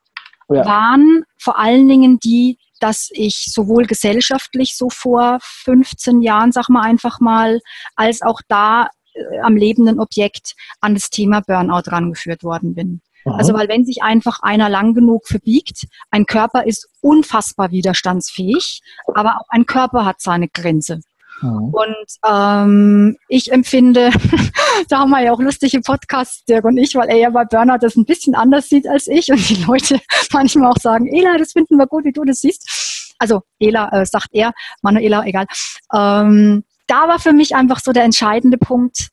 [0.51, 0.65] ja.
[0.67, 6.83] waren vor allen Dingen die, dass ich sowohl gesellschaftlich so vor 15 Jahren, sag mal
[6.83, 7.61] einfach mal,
[7.97, 13.01] als auch da äh, am lebenden Objekt an das Thema Burnout rangeführt worden bin.
[13.37, 18.81] Also weil wenn sich einfach einer lang genug verbiegt, ein Körper ist unfassbar widerstandsfähig,
[19.15, 21.01] aber auch ein Körper hat seine Grenze.
[21.41, 21.75] Mhm.
[21.75, 24.11] Und ähm, ich empfinde,
[24.89, 27.83] da haben wir ja auch lustige Podcasts, Dirk und ich, weil er ja bei Bernhard
[27.83, 30.01] das ein bisschen anders sieht als ich und die Leute
[30.33, 33.15] manchmal auch sagen, Ela, das finden wir gut, wie du das siehst.
[33.19, 35.47] Also Ela äh, sagt er, Manuela, egal.
[35.95, 39.09] Ähm, da war für mich einfach so der entscheidende Punkt,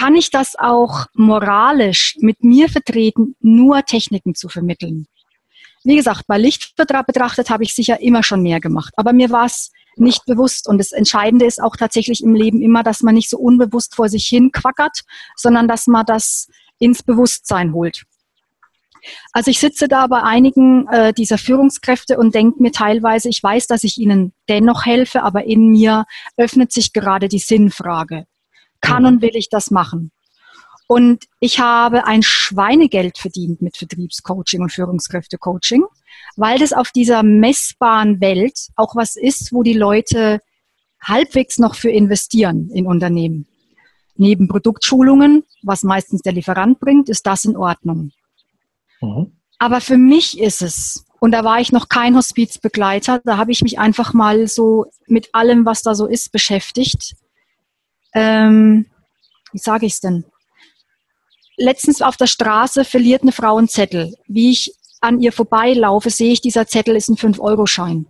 [0.00, 5.06] kann ich das auch moralisch mit mir vertreten, nur Techniken zu vermitteln?
[5.84, 8.94] Wie gesagt, bei Licht betrachtet habe ich sicher immer schon mehr gemacht.
[8.96, 10.66] Aber mir war es nicht bewusst.
[10.66, 14.08] Und das Entscheidende ist auch tatsächlich im Leben immer, dass man nicht so unbewusst vor
[14.08, 15.02] sich hin quackert,
[15.36, 18.04] sondern dass man das ins Bewusstsein holt.
[19.32, 23.66] Also ich sitze da bei einigen äh, dieser Führungskräfte und denke mir teilweise, ich weiß,
[23.66, 26.06] dass ich ihnen dennoch helfe, aber in mir
[26.38, 28.24] öffnet sich gerade die Sinnfrage.
[28.80, 30.12] Kann und will ich das machen?
[30.86, 35.84] Und ich habe ein Schweinegeld verdient mit Vertriebscoaching und Führungskräftecoaching,
[36.36, 40.40] weil das auf dieser messbaren Welt auch was ist, wo die Leute
[41.00, 43.46] halbwegs noch für investieren in Unternehmen.
[44.16, 48.10] Neben Produktschulungen, was meistens der Lieferant bringt, ist das in Ordnung.
[49.00, 49.32] Mhm.
[49.60, 53.62] Aber für mich ist es, und da war ich noch kein Hospizbegleiter, da habe ich
[53.62, 57.14] mich einfach mal so mit allem, was da so ist, beschäftigt.
[58.14, 58.86] Ähm,
[59.52, 60.24] wie sage ich es denn?
[61.60, 64.14] letztens auf der Straße verliert eine Frau einen Zettel.
[64.26, 68.06] Wie ich an ihr vorbeilaufe, sehe ich, dieser Zettel ist ein 5-Euro-Schein.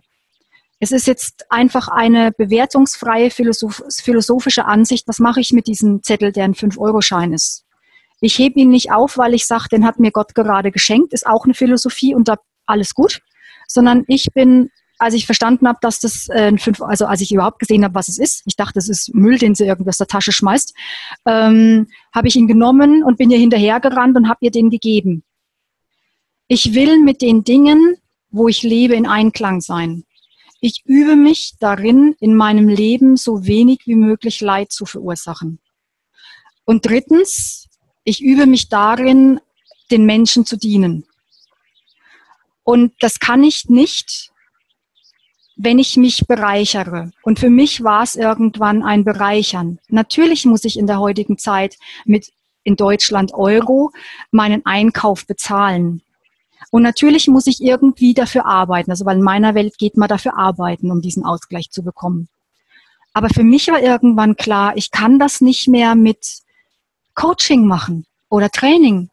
[0.79, 5.07] Es ist jetzt einfach eine bewertungsfreie Philosoph philosophische Ansicht.
[5.07, 7.65] Was mache ich mit diesem Zettel, der ein 5-Euro-Schein ist?
[8.19, 11.27] Ich hebe ihn nicht auf, weil ich sage, den hat mir Gott gerade geschenkt, ist
[11.27, 13.21] auch eine Philosophie und da alles gut,
[13.67, 14.69] sondern ich bin
[15.01, 17.95] als ich verstanden habe, dass das äh, ein fünf, also als ich überhaupt gesehen habe,
[17.95, 20.75] was es ist, ich dachte, das ist Müll, den sie irgendwas der Tasche schmeißt,
[21.25, 25.23] ähm, habe ich ihn genommen und bin ihr hinterhergerannt und habe ihr den gegeben.
[26.47, 27.95] Ich will mit den Dingen,
[28.29, 30.03] wo ich lebe, in Einklang sein.
[30.59, 35.57] Ich übe mich darin, in meinem Leben so wenig wie möglich Leid zu verursachen.
[36.63, 37.67] Und drittens,
[38.03, 39.39] ich übe mich darin,
[39.89, 41.05] den Menschen zu dienen.
[42.63, 44.30] Und das kann ich nicht,
[45.55, 47.11] wenn ich mich bereichere.
[47.23, 49.79] Und für mich war es irgendwann ein Bereichern.
[49.89, 52.31] Natürlich muss ich in der heutigen Zeit mit
[52.63, 53.91] in Deutschland Euro
[54.31, 56.01] meinen Einkauf bezahlen.
[56.71, 58.91] Und natürlich muss ich irgendwie dafür arbeiten.
[58.91, 62.29] Also weil in meiner Welt geht man dafür arbeiten, um diesen Ausgleich zu bekommen.
[63.13, 66.41] Aber für mich war irgendwann klar, ich kann das nicht mehr mit
[67.13, 69.09] Coaching machen oder Training,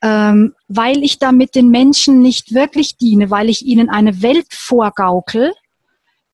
[0.00, 5.52] ähm, weil ich damit den Menschen nicht wirklich diene, weil ich ihnen eine Welt vorgaukel,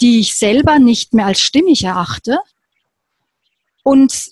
[0.00, 2.38] die ich selber nicht mehr als stimmig erachte
[3.82, 4.30] und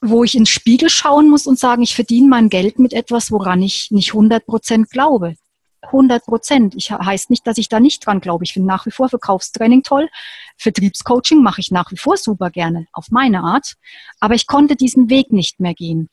[0.00, 3.62] wo ich ins Spiegel schauen muss und sagen, ich verdiene mein Geld mit etwas, woran
[3.62, 5.36] ich nicht 100 Prozent glaube.
[5.82, 6.74] 100 Prozent.
[6.76, 8.44] Ich heißt nicht, dass ich da nicht dran glaube.
[8.44, 10.08] Ich finde nach wie vor Verkaufstraining toll.
[10.58, 13.74] Vertriebscoaching mache ich nach wie vor super gerne auf meine Art.
[14.20, 16.10] Aber ich konnte diesen Weg nicht mehr gehen.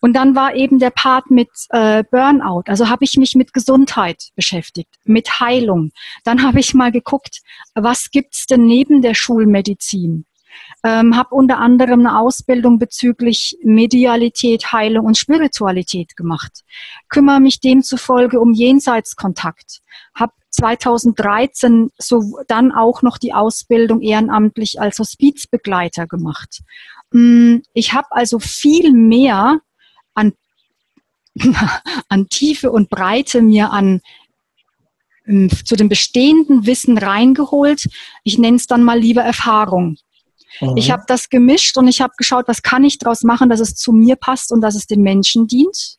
[0.00, 2.62] Und dann war eben der Part mit äh, Burnout.
[2.66, 5.90] Also habe ich mich mit Gesundheit beschäftigt, mit Heilung.
[6.24, 7.40] Dann habe ich mal geguckt,
[7.74, 10.24] was gibt's denn neben der Schulmedizin?
[10.84, 16.64] Ähm, habe unter anderem eine Ausbildung bezüglich Medialität, Heilung und Spiritualität gemacht.
[17.08, 19.80] Kümmere mich demzufolge um Jenseitskontakt.
[20.14, 26.62] Habe 2013 so dann auch noch die Ausbildung ehrenamtlich als Hospizbegleiter gemacht
[27.12, 29.60] Mm, ich habe also viel mehr
[30.14, 30.34] an,
[32.08, 34.00] an Tiefe und Breite mir an
[35.26, 37.86] mm, zu dem bestehenden Wissen reingeholt.
[38.24, 39.96] Ich nenne es dann mal lieber Erfahrung.
[40.60, 40.76] Mhm.
[40.76, 43.74] Ich habe das gemischt und ich habe geschaut, was kann ich daraus machen, dass es
[43.74, 45.96] zu mir passt und dass es den Menschen dient.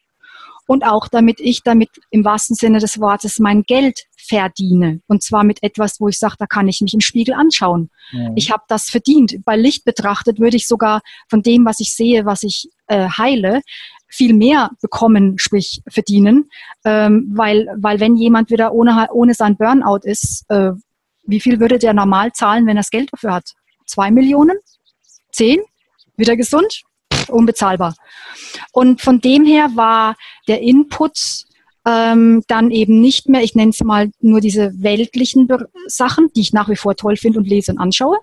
[0.67, 5.02] Und auch damit ich damit im wahrsten Sinne des Wortes mein Geld verdiene.
[5.08, 7.89] Und zwar mit etwas, wo ich sage, da kann ich mich im Spiegel anschauen.
[8.12, 8.34] Mhm.
[8.36, 9.43] Ich habe das verdient.
[9.43, 13.62] Bei Licht betrachtet würde ich sogar von dem, was ich sehe, was ich äh, heile,
[14.08, 16.50] viel mehr bekommen, sprich verdienen.
[16.86, 20.72] Ähm, weil, weil wenn jemand wieder ohne, ohne sein Burnout ist, äh,
[21.26, 23.54] wie viel würde der normal zahlen, wenn er das Geld dafür hat?
[23.89, 24.58] Zwei Millionen?
[25.32, 25.60] Zehn?
[26.15, 26.84] Wieder gesund?
[27.30, 27.95] unbezahlbar.
[28.71, 30.15] Und von dem her war
[30.47, 31.45] der Input
[31.86, 35.47] ähm, dann eben nicht mehr, ich nenne es mal nur diese weltlichen
[35.88, 38.17] Sachen, die ich nach wie vor toll finde und lese und anschaue,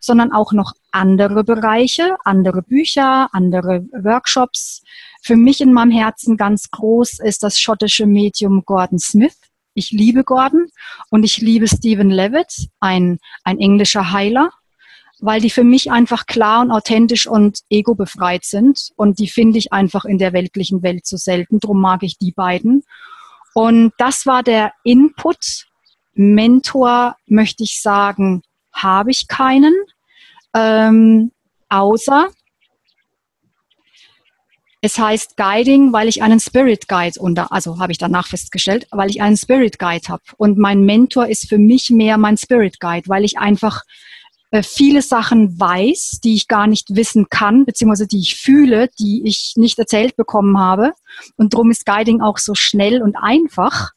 [0.00, 4.82] sondern auch noch andere Bereiche, andere Bücher, andere Workshops.
[5.20, 9.36] Für mich in meinem Herzen ganz groß ist das schottische Medium Gordon Smith.
[9.74, 10.66] Ich liebe Gordon
[11.10, 14.50] und ich liebe Stephen Levitt, ein, ein englischer Heiler,
[15.22, 18.90] weil die für mich einfach klar und authentisch und ego-befreit sind.
[18.96, 21.60] Und die finde ich einfach in der weltlichen Welt so selten.
[21.60, 22.82] Drum mag ich die beiden.
[23.54, 25.66] Und das war der Input.
[26.14, 29.74] Mentor, möchte ich sagen, habe ich keinen.
[30.54, 31.30] Ähm,
[31.68, 32.28] außer
[34.84, 39.08] es heißt Guiding, weil ich einen Spirit Guide unter, also habe ich danach festgestellt, weil
[39.08, 40.22] ich einen Spirit Guide habe.
[40.36, 43.82] Und mein Mentor ist für mich mehr mein Spirit Guide, weil ich einfach
[44.52, 49.22] äh, viele Sachen weiß, die ich gar nicht wissen kann, beziehungsweise die ich fühle, die
[49.24, 50.92] ich nicht erzählt bekommen habe.
[51.36, 53.92] Und darum ist Guiding auch so schnell und einfach,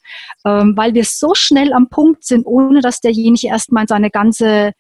[0.46, 4.72] ähm, weil wir so schnell am Punkt sind, ohne dass derjenige erstmal in seine ganze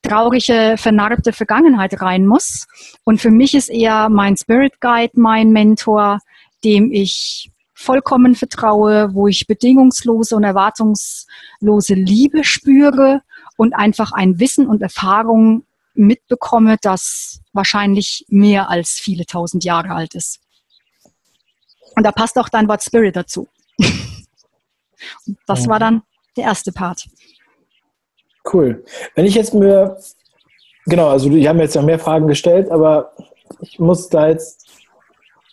[0.00, 2.66] traurige, vernarbte Vergangenheit rein muss.
[3.04, 6.20] Und für mich ist eher mein Spirit Guide mein Mentor,
[6.64, 13.20] dem ich vollkommen vertraue, wo ich bedingungslose und erwartungslose Liebe spüre
[13.56, 20.14] und einfach ein Wissen und Erfahrung mitbekomme, das wahrscheinlich mehr als viele tausend Jahre alt
[20.14, 20.40] ist.
[21.94, 23.48] Und da passt auch dein Wort Spirit dazu.
[25.46, 26.02] das war dann
[26.36, 27.06] der erste Part.
[28.50, 28.84] Cool.
[29.14, 29.98] Wenn ich jetzt mir,
[30.86, 33.12] genau, also die haben jetzt noch mehr Fragen gestellt, aber
[33.60, 34.66] ich muss da jetzt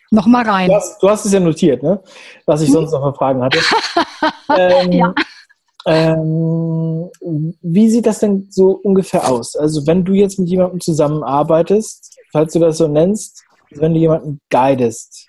[0.10, 0.70] nochmal rein.
[0.70, 2.02] Du hast, du hast, es ja notiert, ne?
[2.46, 3.60] Was ich sonst noch für Fragen hatte.
[4.58, 5.14] ähm, ja.
[5.86, 7.10] Ähm,
[7.62, 9.56] wie sieht das denn so ungefähr aus?
[9.56, 14.40] Also wenn du jetzt mit jemandem zusammenarbeitest, falls du das so nennst, wenn du jemanden
[14.50, 15.28] guidest,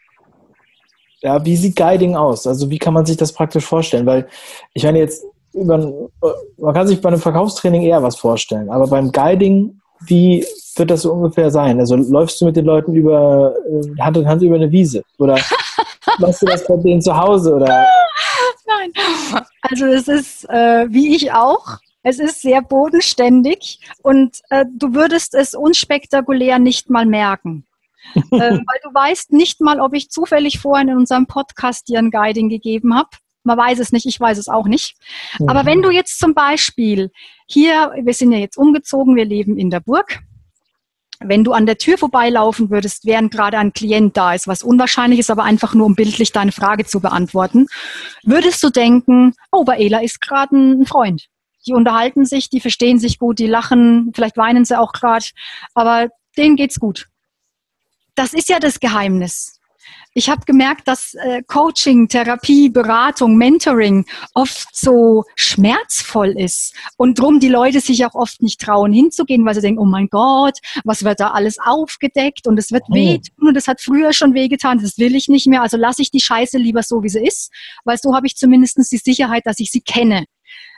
[1.23, 2.47] ja, wie sieht Guiding aus?
[2.47, 4.07] Also wie kann man sich das praktisch vorstellen?
[4.07, 4.27] Weil
[4.73, 6.09] ich meine jetzt über,
[6.57, 11.03] man kann sich bei einem Verkaufstraining eher was vorstellen, aber beim Guiding, wie wird das
[11.03, 11.79] so ungefähr sein?
[11.79, 15.39] Also läufst du mit den Leuten über äh, Hand in Hand über eine Wiese oder
[16.19, 17.87] machst du das bei denen zu Hause oder
[18.79, 18.93] Nein.
[19.63, 21.79] Also es ist äh, wie ich auch.
[22.03, 27.67] Es ist sehr bodenständig und äh, du würdest es unspektakulär nicht mal merken.
[28.15, 32.11] äh, weil du weißt nicht mal, ob ich zufällig vorhin in unserem Podcast dir ein
[32.11, 33.11] Guiding gegeben habe.
[33.45, 34.97] Man weiß es nicht, ich weiß es auch nicht.
[35.39, 35.49] Mhm.
[35.49, 37.11] Aber wenn du jetzt zum Beispiel
[37.47, 40.21] hier, wir sind ja jetzt umgezogen, wir leben in der Burg
[41.21, 45.21] wenn du an der Tür vorbeilaufen würdest, während gerade ein Klient da ist, was unwahrscheinlich
[45.21, 47.67] ist, aber einfach nur um bildlich deine Frage zu beantworten,
[48.25, 51.27] würdest du denken, oh, bei Ela ist gerade ein Freund.
[51.67, 55.27] Die unterhalten sich, die verstehen sich gut, die lachen, vielleicht weinen sie auch gerade,
[55.75, 57.07] aber denen geht's gut.
[58.15, 59.60] Das ist ja das Geheimnis
[60.21, 64.05] ich habe gemerkt, dass äh, Coaching, Therapie, Beratung, Mentoring
[64.35, 69.55] oft so schmerzvoll ist und drum die Leute sich auch oft nicht trauen hinzugehen, weil
[69.55, 72.95] sie denken, oh mein Gott, was wird da alles aufgedeckt und es wird oh.
[72.95, 76.11] wehtun und das hat früher schon wehgetan, das will ich nicht mehr, also lasse ich
[76.11, 77.51] die Scheiße lieber so, wie sie ist,
[77.85, 80.27] weil so habe ich zumindest die Sicherheit, dass ich sie kenne.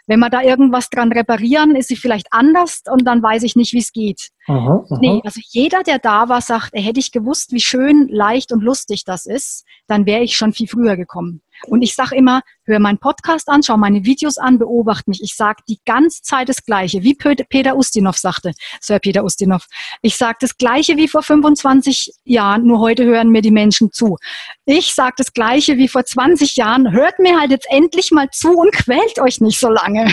[0.07, 3.73] Wenn wir da irgendwas dran reparieren, ist sie vielleicht anders und dann weiß ich nicht,
[3.73, 4.31] wie es geht.
[4.47, 4.99] Aha, aha.
[5.01, 8.63] Nee, also jeder, der da war, sagt, er hätte ich gewusst, wie schön, leicht und
[8.63, 11.43] lustig das ist, dann wäre ich schon viel früher gekommen.
[11.69, 15.23] Und ich sage immer, hör meinen Podcast an, schau meine Videos an, beobachte mich.
[15.23, 19.67] Ich sage die ganze Zeit das Gleiche, wie Peter Ustinov sagte, Sir Peter Ustinov.
[20.01, 24.17] Ich sage das Gleiche wie vor 25 Jahren, nur heute hören mir die Menschen zu.
[24.65, 28.53] Ich sage das Gleiche wie vor 20 Jahren, hört mir halt jetzt endlich mal zu
[28.53, 30.13] und quält euch nicht so lange.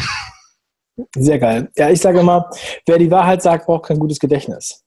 [1.15, 1.69] Sehr geil.
[1.77, 2.49] Ja, ich sage immer,
[2.85, 4.83] wer die Wahrheit sagt, braucht kein gutes Gedächtnis.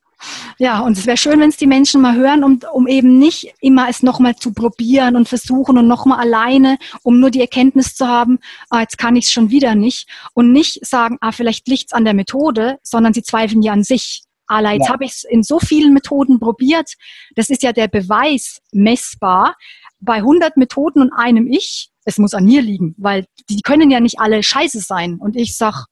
[0.58, 3.54] Ja, und es wäre schön, wenn es die Menschen mal hören, um, um eben nicht
[3.60, 8.06] immer es nochmal zu probieren und versuchen und nochmal alleine, um nur die Erkenntnis zu
[8.06, 8.38] haben,
[8.70, 10.08] ah, jetzt kann ich es schon wieder nicht.
[10.34, 13.82] Und nicht sagen, ah, vielleicht liegt es an der Methode, sondern sie zweifeln ja an
[13.82, 14.92] sich Aber jetzt ja.
[14.92, 16.94] habe ich es in so vielen Methoden probiert.
[17.34, 19.56] Das ist ja der Beweis messbar.
[20.00, 24.00] Bei 100 Methoden und einem Ich, es muss an mir liegen, weil die können ja
[24.00, 25.18] nicht alle scheiße sein.
[25.20, 25.86] Und ich sag,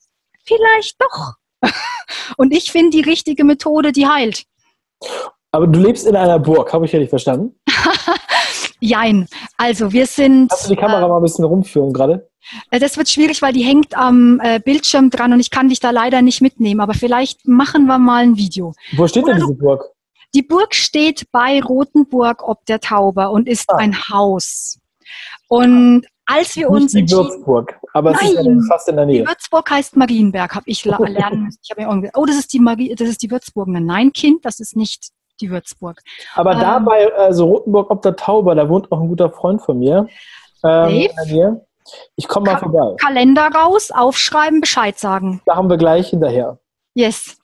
[0.45, 1.35] vielleicht doch.
[2.37, 4.45] und ich finde die richtige Methode, die heilt.
[5.53, 7.59] Aber du lebst in einer Burg, habe ich ja nicht verstanden?
[8.81, 9.27] Jein.
[9.59, 10.49] Also wir sind.
[10.49, 12.31] Kannst du die Kamera äh, mal ein bisschen rumführen gerade?
[12.71, 15.81] Äh, das wird schwierig, weil die hängt am äh, Bildschirm dran und ich kann dich
[15.81, 16.81] da leider nicht mitnehmen.
[16.81, 18.73] Aber vielleicht machen wir mal ein Video.
[18.93, 19.85] Wo steht Oder denn diese Burg?
[20.35, 23.77] Die Burg steht bei Rotenburg ob der Tauber und ist ah.
[23.77, 24.79] ein Haus.
[25.49, 29.23] Und als wir Nicht uns die Würzburg, aber Nein, es ist fast in der Nähe.
[29.23, 31.59] Die Würzburg heißt Marienberg, habe ich lernen müssen.
[31.63, 33.69] Ich habe oh, das ist die Marie, das ist die Würzburg.
[33.69, 35.11] Nein, Kind, das ist nicht
[35.41, 36.01] die Würzburg.
[36.35, 39.63] Aber ähm, da bei also Rotenburg ob der Tauber, da wohnt auch ein guter Freund
[39.63, 40.07] von mir.
[40.63, 41.67] Ähm, Dave?
[42.17, 42.97] Ich komme mal Ka vorbei.
[43.01, 45.43] Kalender raus, aufschreiben, Bescheid sagen.
[45.47, 46.59] Da haben wir gleich hinterher.
[46.95, 47.40] Yes.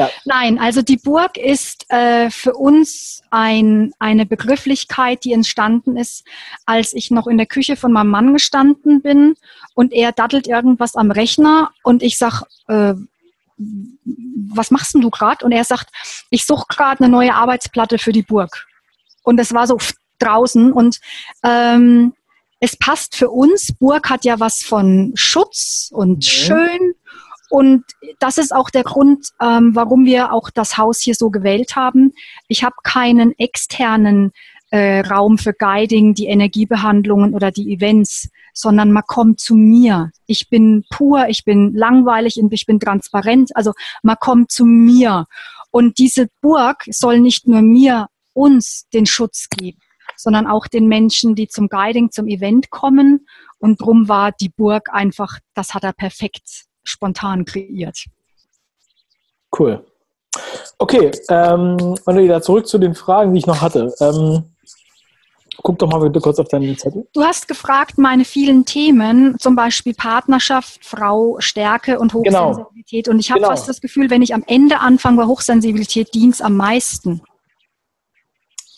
[0.00, 0.10] Ja.
[0.24, 6.24] Nein, also die Burg ist äh, für uns ein, eine Begrifflichkeit, die entstanden ist,
[6.66, 9.34] als ich noch in der Küche von meinem Mann gestanden bin
[9.74, 12.94] und er dattelt irgendwas am Rechner und ich sag, äh,
[14.52, 15.44] was machst denn du gerade?
[15.44, 15.90] Und er sagt,
[16.30, 18.66] ich suche gerade eine neue Arbeitsplatte für die Burg.
[19.22, 19.76] Und das war so
[20.18, 21.00] draußen und
[21.42, 22.14] ähm,
[22.60, 23.72] es passt für uns.
[23.78, 26.22] Burg hat ja was von Schutz und mhm.
[26.22, 26.94] schön.
[27.50, 27.84] Und
[28.20, 32.12] das ist auch der Grund, ähm, warum wir auch das Haus hier so gewählt haben.
[32.46, 34.30] Ich habe keinen externen
[34.70, 40.12] äh, Raum für Guiding, die Energiebehandlungen oder die Events, sondern man kommt zu mir.
[40.26, 43.50] Ich bin pur, ich bin langweilig und ich bin transparent.
[43.56, 43.72] Also
[44.04, 45.26] man kommt zu mir.
[45.72, 49.80] Und diese Burg soll nicht nur mir, uns den Schutz geben,
[50.16, 53.26] sondern auch den Menschen, die zum Guiding, zum Event kommen.
[53.58, 58.04] Und drum war die Burg einfach, das hat er perfekt spontan kreiert.
[59.56, 59.84] Cool.
[60.78, 63.92] Okay, ähm, Manuela, zurück zu den Fragen, die ich noch hatte.
[64.00, 64.44] Ähm,
[65.62, 67.06] Guck doch mal bitte kurz auf deinen Zettel.
[67.12, 72.48] Du hast gefragt, meine vielen Themen, zum Beispiel Partnerschaft, Frau, Stärke und genau.
[72.48, 73.04] Hochsensibilität.
[73.04, 73.14] Genau.
[73.14, 73.50] Und ich habe genau.
[73.50, 77.20] fast das Gefühl, wenn ich am Ende anfange bei Hochsensibilität, dient am meisten.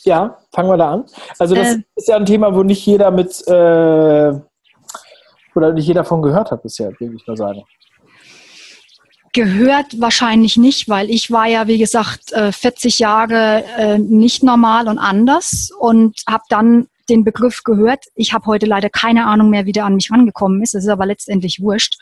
[0.04, 1.04] Ja, fangen wir da an.
[1.38, 4.32] Also das äh, ist ja ein Thema, wo nicht jeder mit äh,
[5.54, 7.62] oder nicht jeder von gehört hat bisher, würde ich mal sagen.
[9.32, 14.88] Gehört wahrscheinlich nicht, weil ich war ja, wie gesagt, 40 äh, Jahre äh, nicht normal
[14.88, 18.04] und anders und habe dann den Begriff gehört.
[18.14, 20.74] Ich habe heute leider keine Ahnung mehr, wie der an mich rangekommen ist.
[20.74, 21.96] Das ist aber letztendlich wurscht.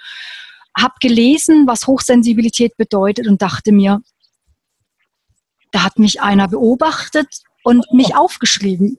[0.77, 4.01] Hab gelesen, was Hochsensibilität bedeutet und dachte mir,
[5.71, 7.29] da hat mich einer beobachtet
[7.63, 8.99] und mich aufgeschrieben.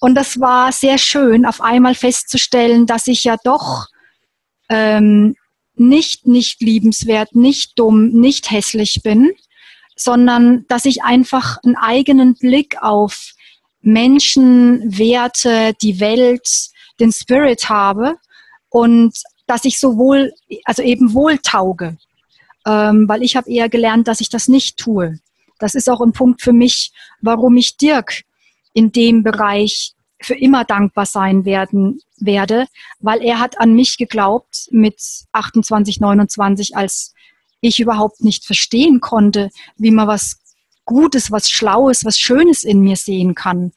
[0.00, 3.86] Und das war sehr schön, auf einmal festzustellen, dass ich ja doch
[4.68, 5.34] ähm,
[5.80, 9.30] nicht nicht liebenswert, nicht dumm, nicht hässlich bin,
[9.96, 13.32] sondern dass ich einfach einen eigenen Blick auf
[13.80, 16.70] Menschen, Werte, die Welt,
[17.00, 18.16] den Spirit habe
[18.70, 19.14] und
[19.46, 20.32] dass ich sowohl,
[20.64, 21.96] also eben wohl tauge,
[22.66, 25.18] ähm, weil ich habe eher gelernt, dass ich das nicht tue.
[25.58, 28.22] Das ist auch ein Punkt für mich, warum ich Dirk
[28.74, 32.66] in dem Bereich für immer dankbar sein werden werde,
[33.00, 35.00] weil er hat an mich geglaubt mit
[35.32, 37.14] 28, 29, als
[37.60, 40.38] ich überhaupt nicht verstehen konnte, wie man was
[40.84, 43.72] Gutes, was Schlaues, was Schönes in mir sehen kann.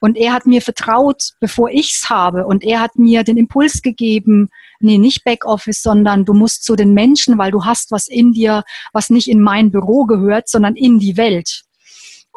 [0.00, 2.46] Und er hat mir vertraut, bevor ich's habe.
[2.46, 4.48] Und er hat mir den Impuls gegeben,
[4.80, 8.62] nee, nicht Backoffice, sondern du musst zu den Menschen, weil du hast was in dir,
[8.92, 11.64] was nicht in mein Büro gehört, sondern in die Welt.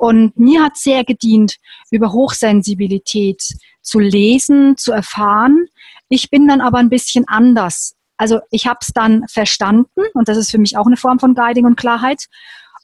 [0.01, 1.57] Und mir hat sehr gedient,
[1.91, 3.39] über Hochsensibilität
[3.83, 5.67] zu lesen, zu erfahren.
[6.09, 7.93] Ich bin dann aber ein bisschen anders.
[8.17, 11.35] Also ich habe es dann verstanden und das ist für mich auch eine Form von
[11.35, 12.25] Guiding und Klarheit.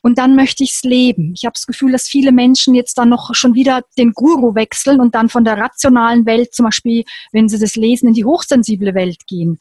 [0.03, 1.33] Und dann möchte ich es leben.
[1.35, 5.01] Ich habe das Gefühl, dass viele Menschen jetzt dann noch schon wieder den Guru wechseln
[5.01, 8.93] und dann von der rationalen Welt, zum Beispiel, wenn sie das lesen, in die hochsensible
[8.93, 9.59] Welt gehen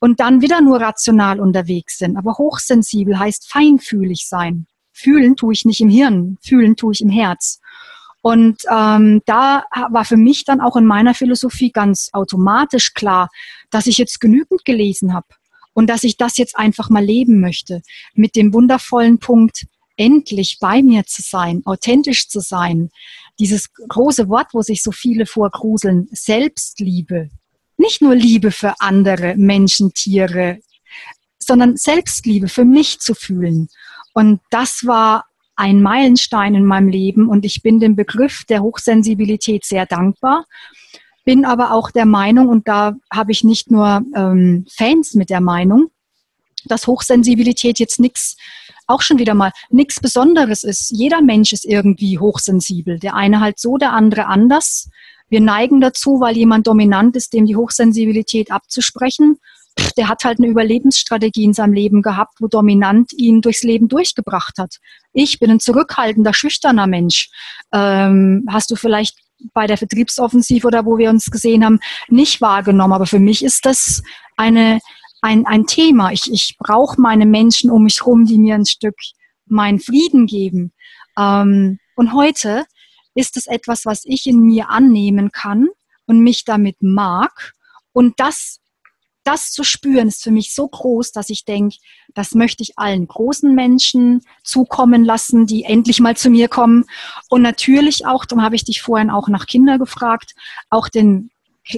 [0.00, 2.18] und dann wieder nur rational unterwegs sind.
[2.18, 4.66] Aber hochsensibel heißt feinfühlig sein
[5.00, 7.60] fühlen tue ich nicht im Hirn, fühlen tue ich im Herz.
[8.22, 13.28] Und ähm, da war für mich dann auch in meiner Philosophie ganz automatisch klar,
[13.70, 15.28] dass ich jetzt genügend gelesen habe
[15.72, 17.80] und dass ich das jetzt einfach mal leben möchte.
[18.14, 22.90] Mit dem wundervollen Punkt, endlich bei mir zu sein, authentisch zu sein.
[23.38, 27.30] Dieses große Wort, wo sich so viele vorgruseln, Selbstliebe.
[27.76, 30.58] Nicht nur Liebe für andere Menschen, Tiere,
[31.38, 33.68] sondern Selbstliebe für mich zu fühlen.
[34.12, 35.24] Und das war
[35.56, 40.46] ein Meilenstein in meinem Leben und ich bin dem Begriff der Hochsensibilität sehr dankbar,
[41.24, 45.42] bin aber auch der Meinung, und da habe ich nicht nur ähm, Fans mit der
[45.42, 45.90] Meinung,
[46.64, 48.36] dass Hochsensibilität jetzt nichts
[48.86, 50.90] auch schon wieder mal nichts Besonderes ist.
[50.90, 52.98] Jeder Mensch ist irgendwie hochsensibel.
[52.98, 54.90] Der eine halt so, der andere anders.
[55.28, 59.38] Wir neigen dazu, weil jemand dominant ist, dem die Hochsensibilität abzusprechen.
[59.96, 64.58] Der hat halt eine Überlebensstrategie in seinem Leben gehabt, wo dominant ihn durchs Leben durchgebracht
[64.58, 64.76] hat.
[65.12, 67.30] Ich bin ein zurückhaltender, schüchterner Mensch.
[67.72, 69.18] Ähm, hast du vielleicht
[69.54, 72.92] bei der Vertriebsoffensive oder wo wir uns gesehen haben, nicht wahrgenommen.
[72.92, 74.02] Aber für mich ist das
[74.36, 74.80] eine,
[75.22, 76.12] ein, ein Thema.
[76.12, 78.96] Ich, ich brauche meine Menschen um mich herum, die mir ein Stück
[79.46, 80.72] meinen Frieden geben.
[81.18, 82.64] Ähm, und heute
[83.14, 85.68] ist es etwas, was ich in mir annehmen kann
[86.06, 87.54] und mich damit mag.
[87.92, 88.60] Und das,
[89.24, 91.76] das zu spüren, ist für mich so groß, dass ich denke,
[92.14, 96.84] das möchte ich allen großen Menschen zukommen lassen, die endlich mal zu mir kommen.
[97.28, 100.34] Und natürlich auch, darum habe ich dich vorhin auch nach Kindern gefragt,
[100.70, 101.30] auch den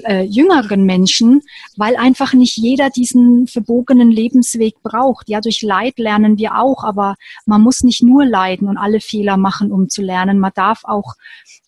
[0.05, 1.43] äh, jüngeren Menschen,
[1.77, 5.29] weil einfach nicht jeder diesen verbogenen Lebensweg braucht.
[5.29, 7.17] Ja, durch Leid lernen wir auch, aber
[7.47, 10.39] man muss nicht nur leiden und alle Fehler machen, um zu lernen.
[10.39, 11.15] Man darf auch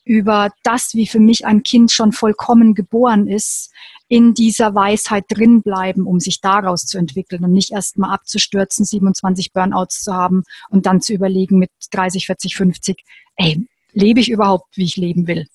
[0.05, 3.73] über das, wie für mich ein Kind schon vollkommen geboren ist,
[4.09, 8.85] in dieser Weisheit drin bleiben, um sich daraus zu entwickeln und nicht erst mal abzustürzen,
[8.85, 13.03] 27 Burnouts zu haben und dann zu überlegen mit 30, 40, 50,
[13.37, 15.47] ey, lebe ich überhaupt, wie ich leben will?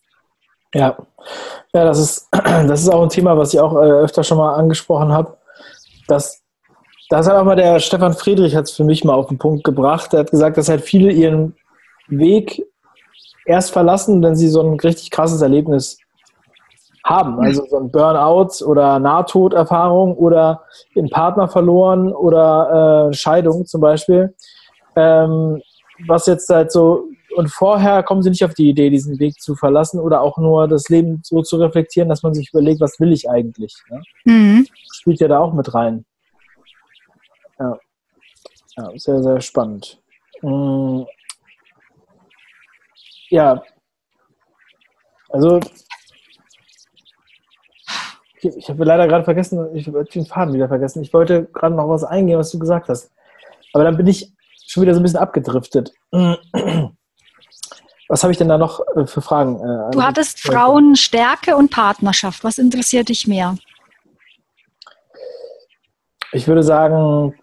[0.73, 0.97] Ja,
[1.73, 4.55] ja das, ist, das ist auch ein Thema, was ich auch äh, öfter schon mal
[4.55, 5.37] angesprochen habe.
[6.07, 6.41] Dass,
[7.09, 9.63] das hat auch mal der Stefan Friedrich hat es für mich mal auf den Punkt
[9.63, 10.13] gebracht.
[10.13, 11.55] Er hat gesagt, dass halt viele ihren
[12.07, 12.63] Weg
[13.45, 15.97] erst verlassen, wenn sie so ein richtig krasses Erlebnis
[17.03, 17.39] haben.
[17.39, 20.61] Also so ein Burnout oder Nahtoderfahrung oder
[20.95, 24.35] den Partner verloren oder äh, Scheidung zum Beispiel.
[24.95, 25.61] Ähm,
[26.07, 27.05] was jetzt halt so
[27.35, 30.67] und vorher kommen sie nicht auf die Idee, diesen Weg zu verlassen oder auch nur
[30.67, 33.75] das Leben so zu reflektieren, dass man sich überlegt, was will ich eigentlich.
[33.89, 34.01] Ne?
[34.25, 34.67] Mhm.
[34.93, 36.05] Spielt ja da auch mit rein.
[37.59, 37.77] Ja.
[38.77, 40.01] ja sehr, sehr spannend.
[40.41, 41.05] Mhm.
[43.29, 43.61] Ja.
[45.29, 45.59] Also,
[48.41, 51.03] ich, ich habe leider gerade vergessen, ich habe den Faden wieder vergessen.
[51.03, 53.11] Ich wollte gerade noch was eingehen, was du gesagt hast.
[53.73, 54.33] Aber dann bin ich
[54.67, 55.93] schon wieder so ein bisschen abgedriftet.
[58.09, 59.55] Was habe ich denn da noch äh, für Fragen?
[59.57, 62.43] Äh, du hattest Frauenstärke und Partnerschaft.
[62.43, 63.55] Was interessiert dich mehr?
[66.31, 67.39] Ich würde sagen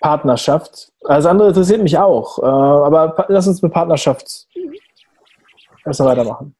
[0.00, 0.92] Partnerschaft.
[1.04, 2.38] Alles andere interessiert mich auch.
[2.38, 4.46] Äh, aber lass uns mit Partnerschaft
[5.84, 6.54] erstmal weitermachen.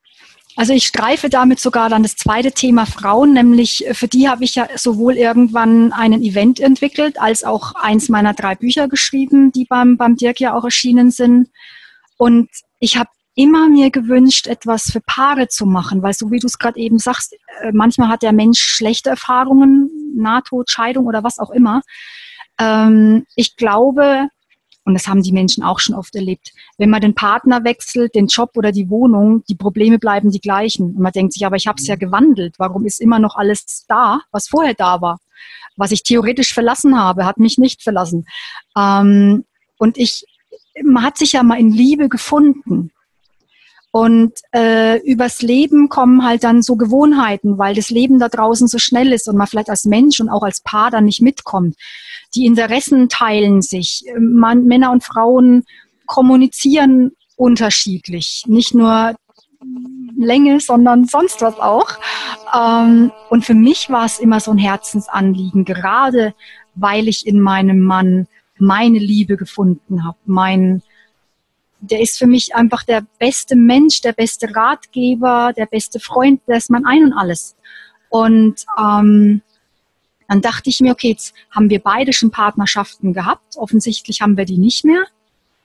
[0.57, 4.55] Also ich streife damit sogar dann das zweite Thema Frauen, nämlich für die habe ich
[4.55, 9.97] ja sowohl irgendwann einen Event entwickelt, als auch eins meiner drei Bücher geschrieben, die beim,
[9.97, 11.51] beim Dirk ja auch erschienen sind.
[12.17, 12.49] Und
[12.85, 16.59] ich habe immer mir gewünscht, etwas für Paare zu machen, weil so wie du es
[16.59, 21.51] gerade eben sagst, äh, manchmal hat der Mensch schlechte Erfahrungen, Nahtod, Scheidung oder was auch
[21.51, 21.81] immer.
[22.61, 24.29] Ähm, ich glaube,
[24.85, 28.27] und das haben die Menschen auch schon oft erlebt, wenn man den Partner wechselt, den
[28.27, 30.95] Job oder die Wohnung, die Probleme bleiben die gleichen.
[30.95, 32.57] Und man denkt sich, aber ich habe es ja gewandelt.
[32.59, 35.21] Warum ist immer noch alles da, was vorher da war?
[35.77, 38.27] Was ich theoretisch verlassen habe, hat mich nicht verlassen.
[38.77, 39.47] Ähm,
[39.79, 40.27] und ich
[40.83, 42.91] man hat sich ja mal in Liebe gefunden.
[43.91, 48.79] Und äh, übers Leben kommen halt dann so Gewohnheiten, weil das Leben da draußen so
[48.79, 51.77] schnell ist und man vielleicht als Mensch und auch als Paar dann nicht mitkommt.
[52.35, 54.03] Die Interessen teilen sich.
[54.19, 55.63] Man, Männer und Frauen
[56.07, 58.43] kommunizieren unterschiedlich.
[58.49, 59.15] Nicht nur
[60.17, 61.99] Länge, sondern sonst was auch.
[62.53, 66.35] Ähm, und für mich war es immer so ein Herzensanliegen, gerade
[66.75, 68.27] weil ich in meinem Mann
[68.59, 70.19] meine Liebe gefunden habe.
[70.25, 70.83] Mein,
[71.81, 76.57] der ist für mich einfach der beste Mensch, der beste Ratgeber, der beste Freund, der
[76.57, 77.57] ist mein Ein und alles.
[78.09, 79.43] Und ähm,
[80.29, 83.57] dann dachte ich mir, okay, jetzt haben wir beide schon Partnerschaften gehabt.
[83.57, 85.05] Offensichtlich haben wir die nicht mehr.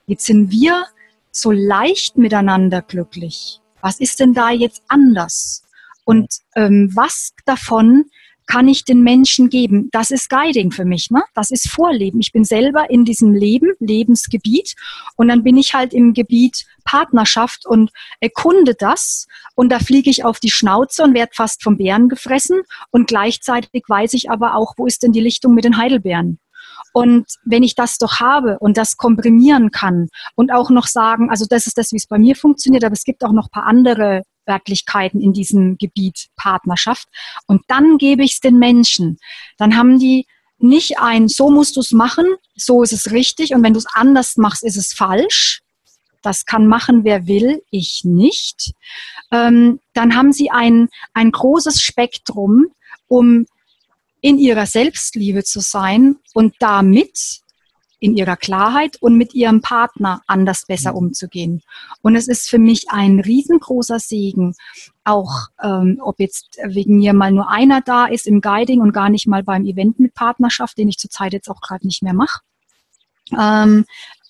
[0.08, 0.86] Jetzt sind wir
[1.32, 3.62] so leicht miteinander glücklich.
[3.82, 5.64] Was ist denn da jetzt anders?
[6.04, 8.06] Und ähm, was davon
[8.50, 9.90] kann ich den Menschen geben?
[9.92, 11.24] Das ist Guiding für mich, ne?
[11.36, 12.20] Das ist Vorleben.
[12.20, 14.74] Ich bin selber in diesem Leben, Lebensgebiet
[15.16, 20.26] und dann bin ich halt im Gebiet Partnerschaft und erkunde das und da fliege ich
[20.26, 24.74] auf die Schnauze und werde fast vom Bären gefressen und gleichzeitig weiß ich aber auch,
[24.78, 26.40] wo ist denn die Lichtung mit den Heidelbeeren?
[26.92, 31.46] Und wenn ich das doch habe und das komprimieren kann und auch noch sagen, also
[31.48, 34.24] das ist das, wie es bei mir funktioniert, aber es gibt auch noch paar andere
[34.50, 37.08] Örtlichkeiten in diesem Gebiet Partnerschaft.
[37.48, 39.20] Und dann gebe ich es den Menschen.
[39.58, 40.26] Dann haben die
[40.58, 42.26] nicht ein, so musst du es machen,
[42.56, 45.62] so ist es richtig und wenn du es anders machst, ist es falsch.
[46.22, 48.74] Das kann machen, wer will, ich nicht.
[49.32, 52.68] Ähm, dann haben sie ein, ein großes Spektrum,
[53.08, 53.46] um
[54.20, 57.40] in ihrer Selbstliebe zu sein und damit
[58.00, 60.98] in ihrer Klarheit und mit ihrem Partner anders besser mhm.
[60.98, 61.62] umzugehen.
[62.02, 64.56] Und es ist für mich ein riesengroßer Segen,
[65.04, 69.10] auch ähm, ob jetzt wegen mir mal nur einer da ist im Guiding und gar
[69.10, 72.40] nicht mal beim Event mit Partnerschaft, den ich zurzeit jetzt auch gerade nicht mehr mache.
[73.38, 73.86] Ähm,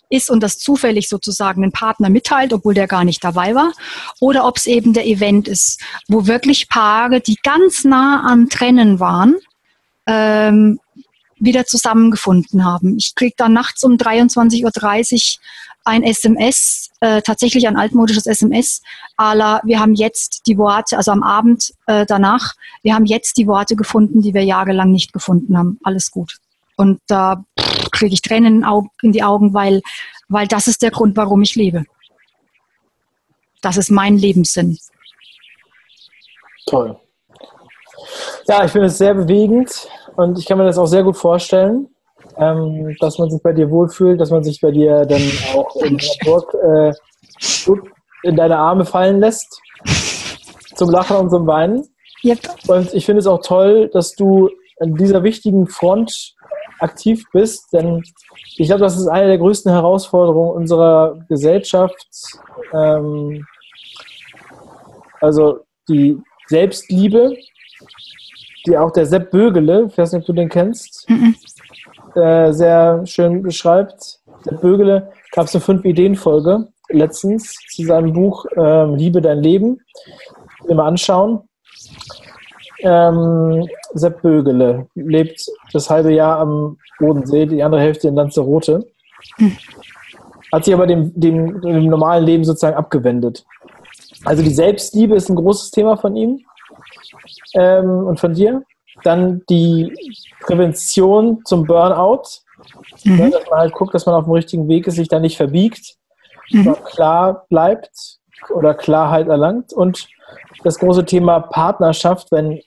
[0.10, 3.72] ist und das zufällig sozusagen ein Partner mitteilt, obwohl der gar nicht dabei war,
[4.20, 9.00] oder ob es eben der Event ist, wo wirklich Paare, die ganz nah an Trennen
[9.00, 9.36] waren,
[10.08, 10.80] ähm,
[11.40, 12.98] wieder zusammengefunden haben.
[12.98, 15.40] Ich kriege dann nachts um 23.30 Uhr
[15.86, 18.82] ein SMS, äh, tatsächlich ein altmodisches SMS,
[19.18, 23.48] la, wir haben jetzt die Worte, also am Abend äh, danach, wir haben jetzt die
[23.48, 25.80] Worte gefunden, die wir jahrelang nicht gefunden haben.
[25.84, 26.38] Alles gut.
[26.76, 27.44] Und da
[27.92, 28.66] kriege ich Tränen
[29.02, 29.82] in die Augen, weil,
[30.28, 31.86] weil das ist der Grund, warum ich lebe.
[33.62, 34.78] Das ist mein Lebenssinn.
[36.66, 36.98] Toll.
[38.48, 39.88] Ja, ich finde es sehr bewegend
[40.20, 41.88] und ich kann mir das auch sehr gut vorstellen,
[42.38, 45.22] ähm, dass man sich bei dir wohlfühlt, dass man sich bei dir dann
[45.56, 46.92] auch in Burg äh,
[48.24, 49.62] in deine Arme fallen lässt,
[50.76, 51.88] zum Lachen und zum Weinen.
[52.26, 52.40] Yep.
[52.68, 54.50] Und ich finde es auch toll, dass du
[54.82, 56.36] an dieser wichtigen Front
[56.80, 58.04] aktiv bist, denn
[58.58, 62.08] ich glaube, das ist eine der größten Herausforderungen unserer Gesellschaft.
[62.74, 63.46] Ähm,
[65.22, 66.18] also die
[66.48, 67.38] Selbstliebe,
[68.66, 71.36] die auch der Sepp Bögele, ich weiß nicht, ob du den kennst, mhm.
[72.16, 74.20] äh, sehr schön beschreibt.
[74.44, 79.80] Sepp Bögele gab es eine Fünf-Ideen-Folge letztens zu seinem Buch äh, Liebe dein Leben.
[80.68, 81.42] Immer anschauen.
[82.80, 88.88] Ähm, Sepp Bögele lebt das halbe Jahr am Bodensee, die andere Hälfte in Lanzarote.
[89.36, 89.58] Hm.
[90.52, 93.46] Hat sich aber dem, dem, dem normalen Leben sozusagen abgewendet.
[94.26, 96.44] Also die Selbstliebe ist ein großes Thema von ihm
[97.54, 98.64] ähm, und von dir.
[99.04, 99.94] Dann die
[100.42, 102.24] Prävention zum Burnout.
[103.06, 103.20] Mhm.
[103.20, 105.38] Ja, dass man halt guckt, dass man auf dem richtigen Weg ist, sich da nicht
[105.38, 105.96] verbiegt,
[106.52, 106.76] mhm.
[106.84, 107.90] klar bleibt
[108.54, 109.72] oder Klarheit erlangt.
[109.72, 110.08] Und
[110.64, 112.60] das große Thema Partnerschaft, wenn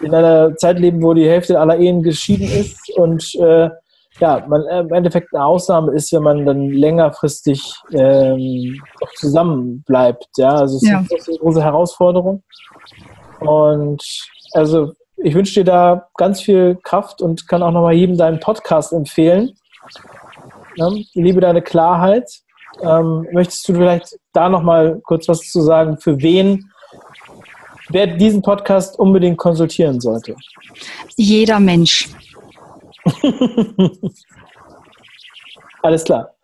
[0.00, 3.70] in einer Zeit leben, wo die Hälfte aller Ehen geschieden ist und äh,
[4.18, 8.80] ja, man im Endeffekt eine Ausnahme ist, wenn man dann längerfristig ähm,
[9.14, 10.26] zusammen bleibt.
[10.36, 11.02] Ja, also es ja.
[11.08, 12.42] ist eine große Herausforderung.
[13.40, 14.02] Und
[14.52, 18.92] also ich wünsche dir da ganz viel Kraft und kann auch nochmal jedem deinen Podcast
[18.92, 19.52] empfehlen.
[20.76, 22.30] Ja, liebe deine Klarheit.
[22.80, 26.70] Ähm, möchtest du vielleicht da nochmal kurz was zu sagen, für wen
[27.90, 30.36] wer diesen Podcast unbedingt konsultieren sollte?
[31.16, 32.08] Jeder Mensch.
[35.82, 36.34] Alles klar.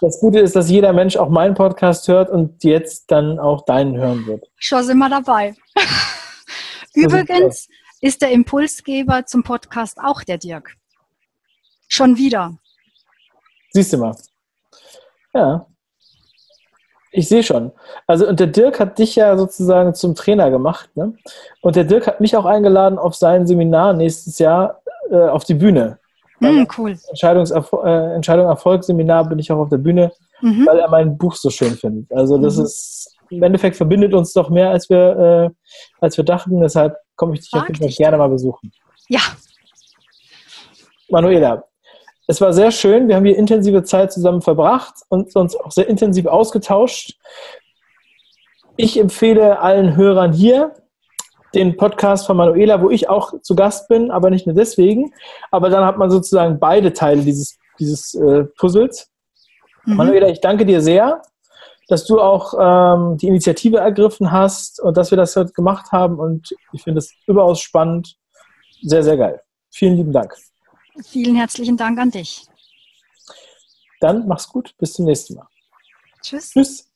[0.00, 3.96] Das Gute ist, dass jeder Mensch auch meinen Podcast hört und jetzt dann auch deinen
[3.96, 4.44] hören wird.
[4.56, 5.54] Schon sind wir dabei.
[6.94, 7.68] Übrigens
[8.00, 10.76] ist der Impulsgeber zum Podcast auch der Dirk.
[11.88, 12.56] Schon wieder.
[13.70, 14.16] Siehst du mal.
[15.34, 15.66] Ja.
[17.10, 17.72] Ich sehe schon.
[18.06, 20.90] Also, und der Dirk hat dich ja sozusagen zum Trainer gemacht.
[20.94, 21.14] Ne?
[21.62, 25.54] Und der Dirk hat mich auch eingeladen auf sein Seminar nächstes Jahr äh, auf die
[25.54, 25.98] Bühne.
[26.40, 26.96] Mm, cool.
[27.08, 30.66] Entscheidungserfol äh, Entscheidung Erfolg Seminar bin ich auch auf der Bühne, mhm.
[30.66, 32.12] weil er mein Buch so schön findet.
[32.12, 32.64] Also, das mhm.
[32.64, 35.50] ist im Endeffekt verbindet uns doch mehr, als wir, äh,
[36.00, 36.60] als wir dachten.
[36.60, 38.72] Deshalb komme ich dich auf jeden Fall gerne mal besuchen.
[39.08, 39.20] Ja.
[41.10, 41.64] Manuela,
[42.26, 43.08] es war sehr schön.
[43.08, 47.18] Wir haben hier intensive Zeit zusammen verbracht und uns auch sehr intensiv ausgetauscht.
[48.76, 50.74] Ich empfehle allen Hörern hier
[51.54, 55.12] den Podcast von Manuela, wo ich auch zu Gast bin, aber nicht nur deswegen.
[55.50, 59.10] Aber dann hat man sozusagen beide Teile dieses, dieses äh, Puzzles.
[59.84, 59.96] Mhm.
[59.96, 61.22] Manuela, ich danke dir sehr,
[61.88, 66.18] dass du auch ähm, die Initiative ergriffen hast und dass wir das heute gemacht haben.
[66.18, 68.16] Und ich finde es überaus spannend.
[68.82, 69.40] Sehr, sehr geil.
[69.70, 70.34] Vielen lieben Dank.
[71.04, 72.46] Vielen herzlichen Dank an dich.
[74.00, 75.46] Dann mach's gut, bis zum nächsten Mal.
[76.22, 76.50] Tschüss.
[76.50, 76.87] Tschüss.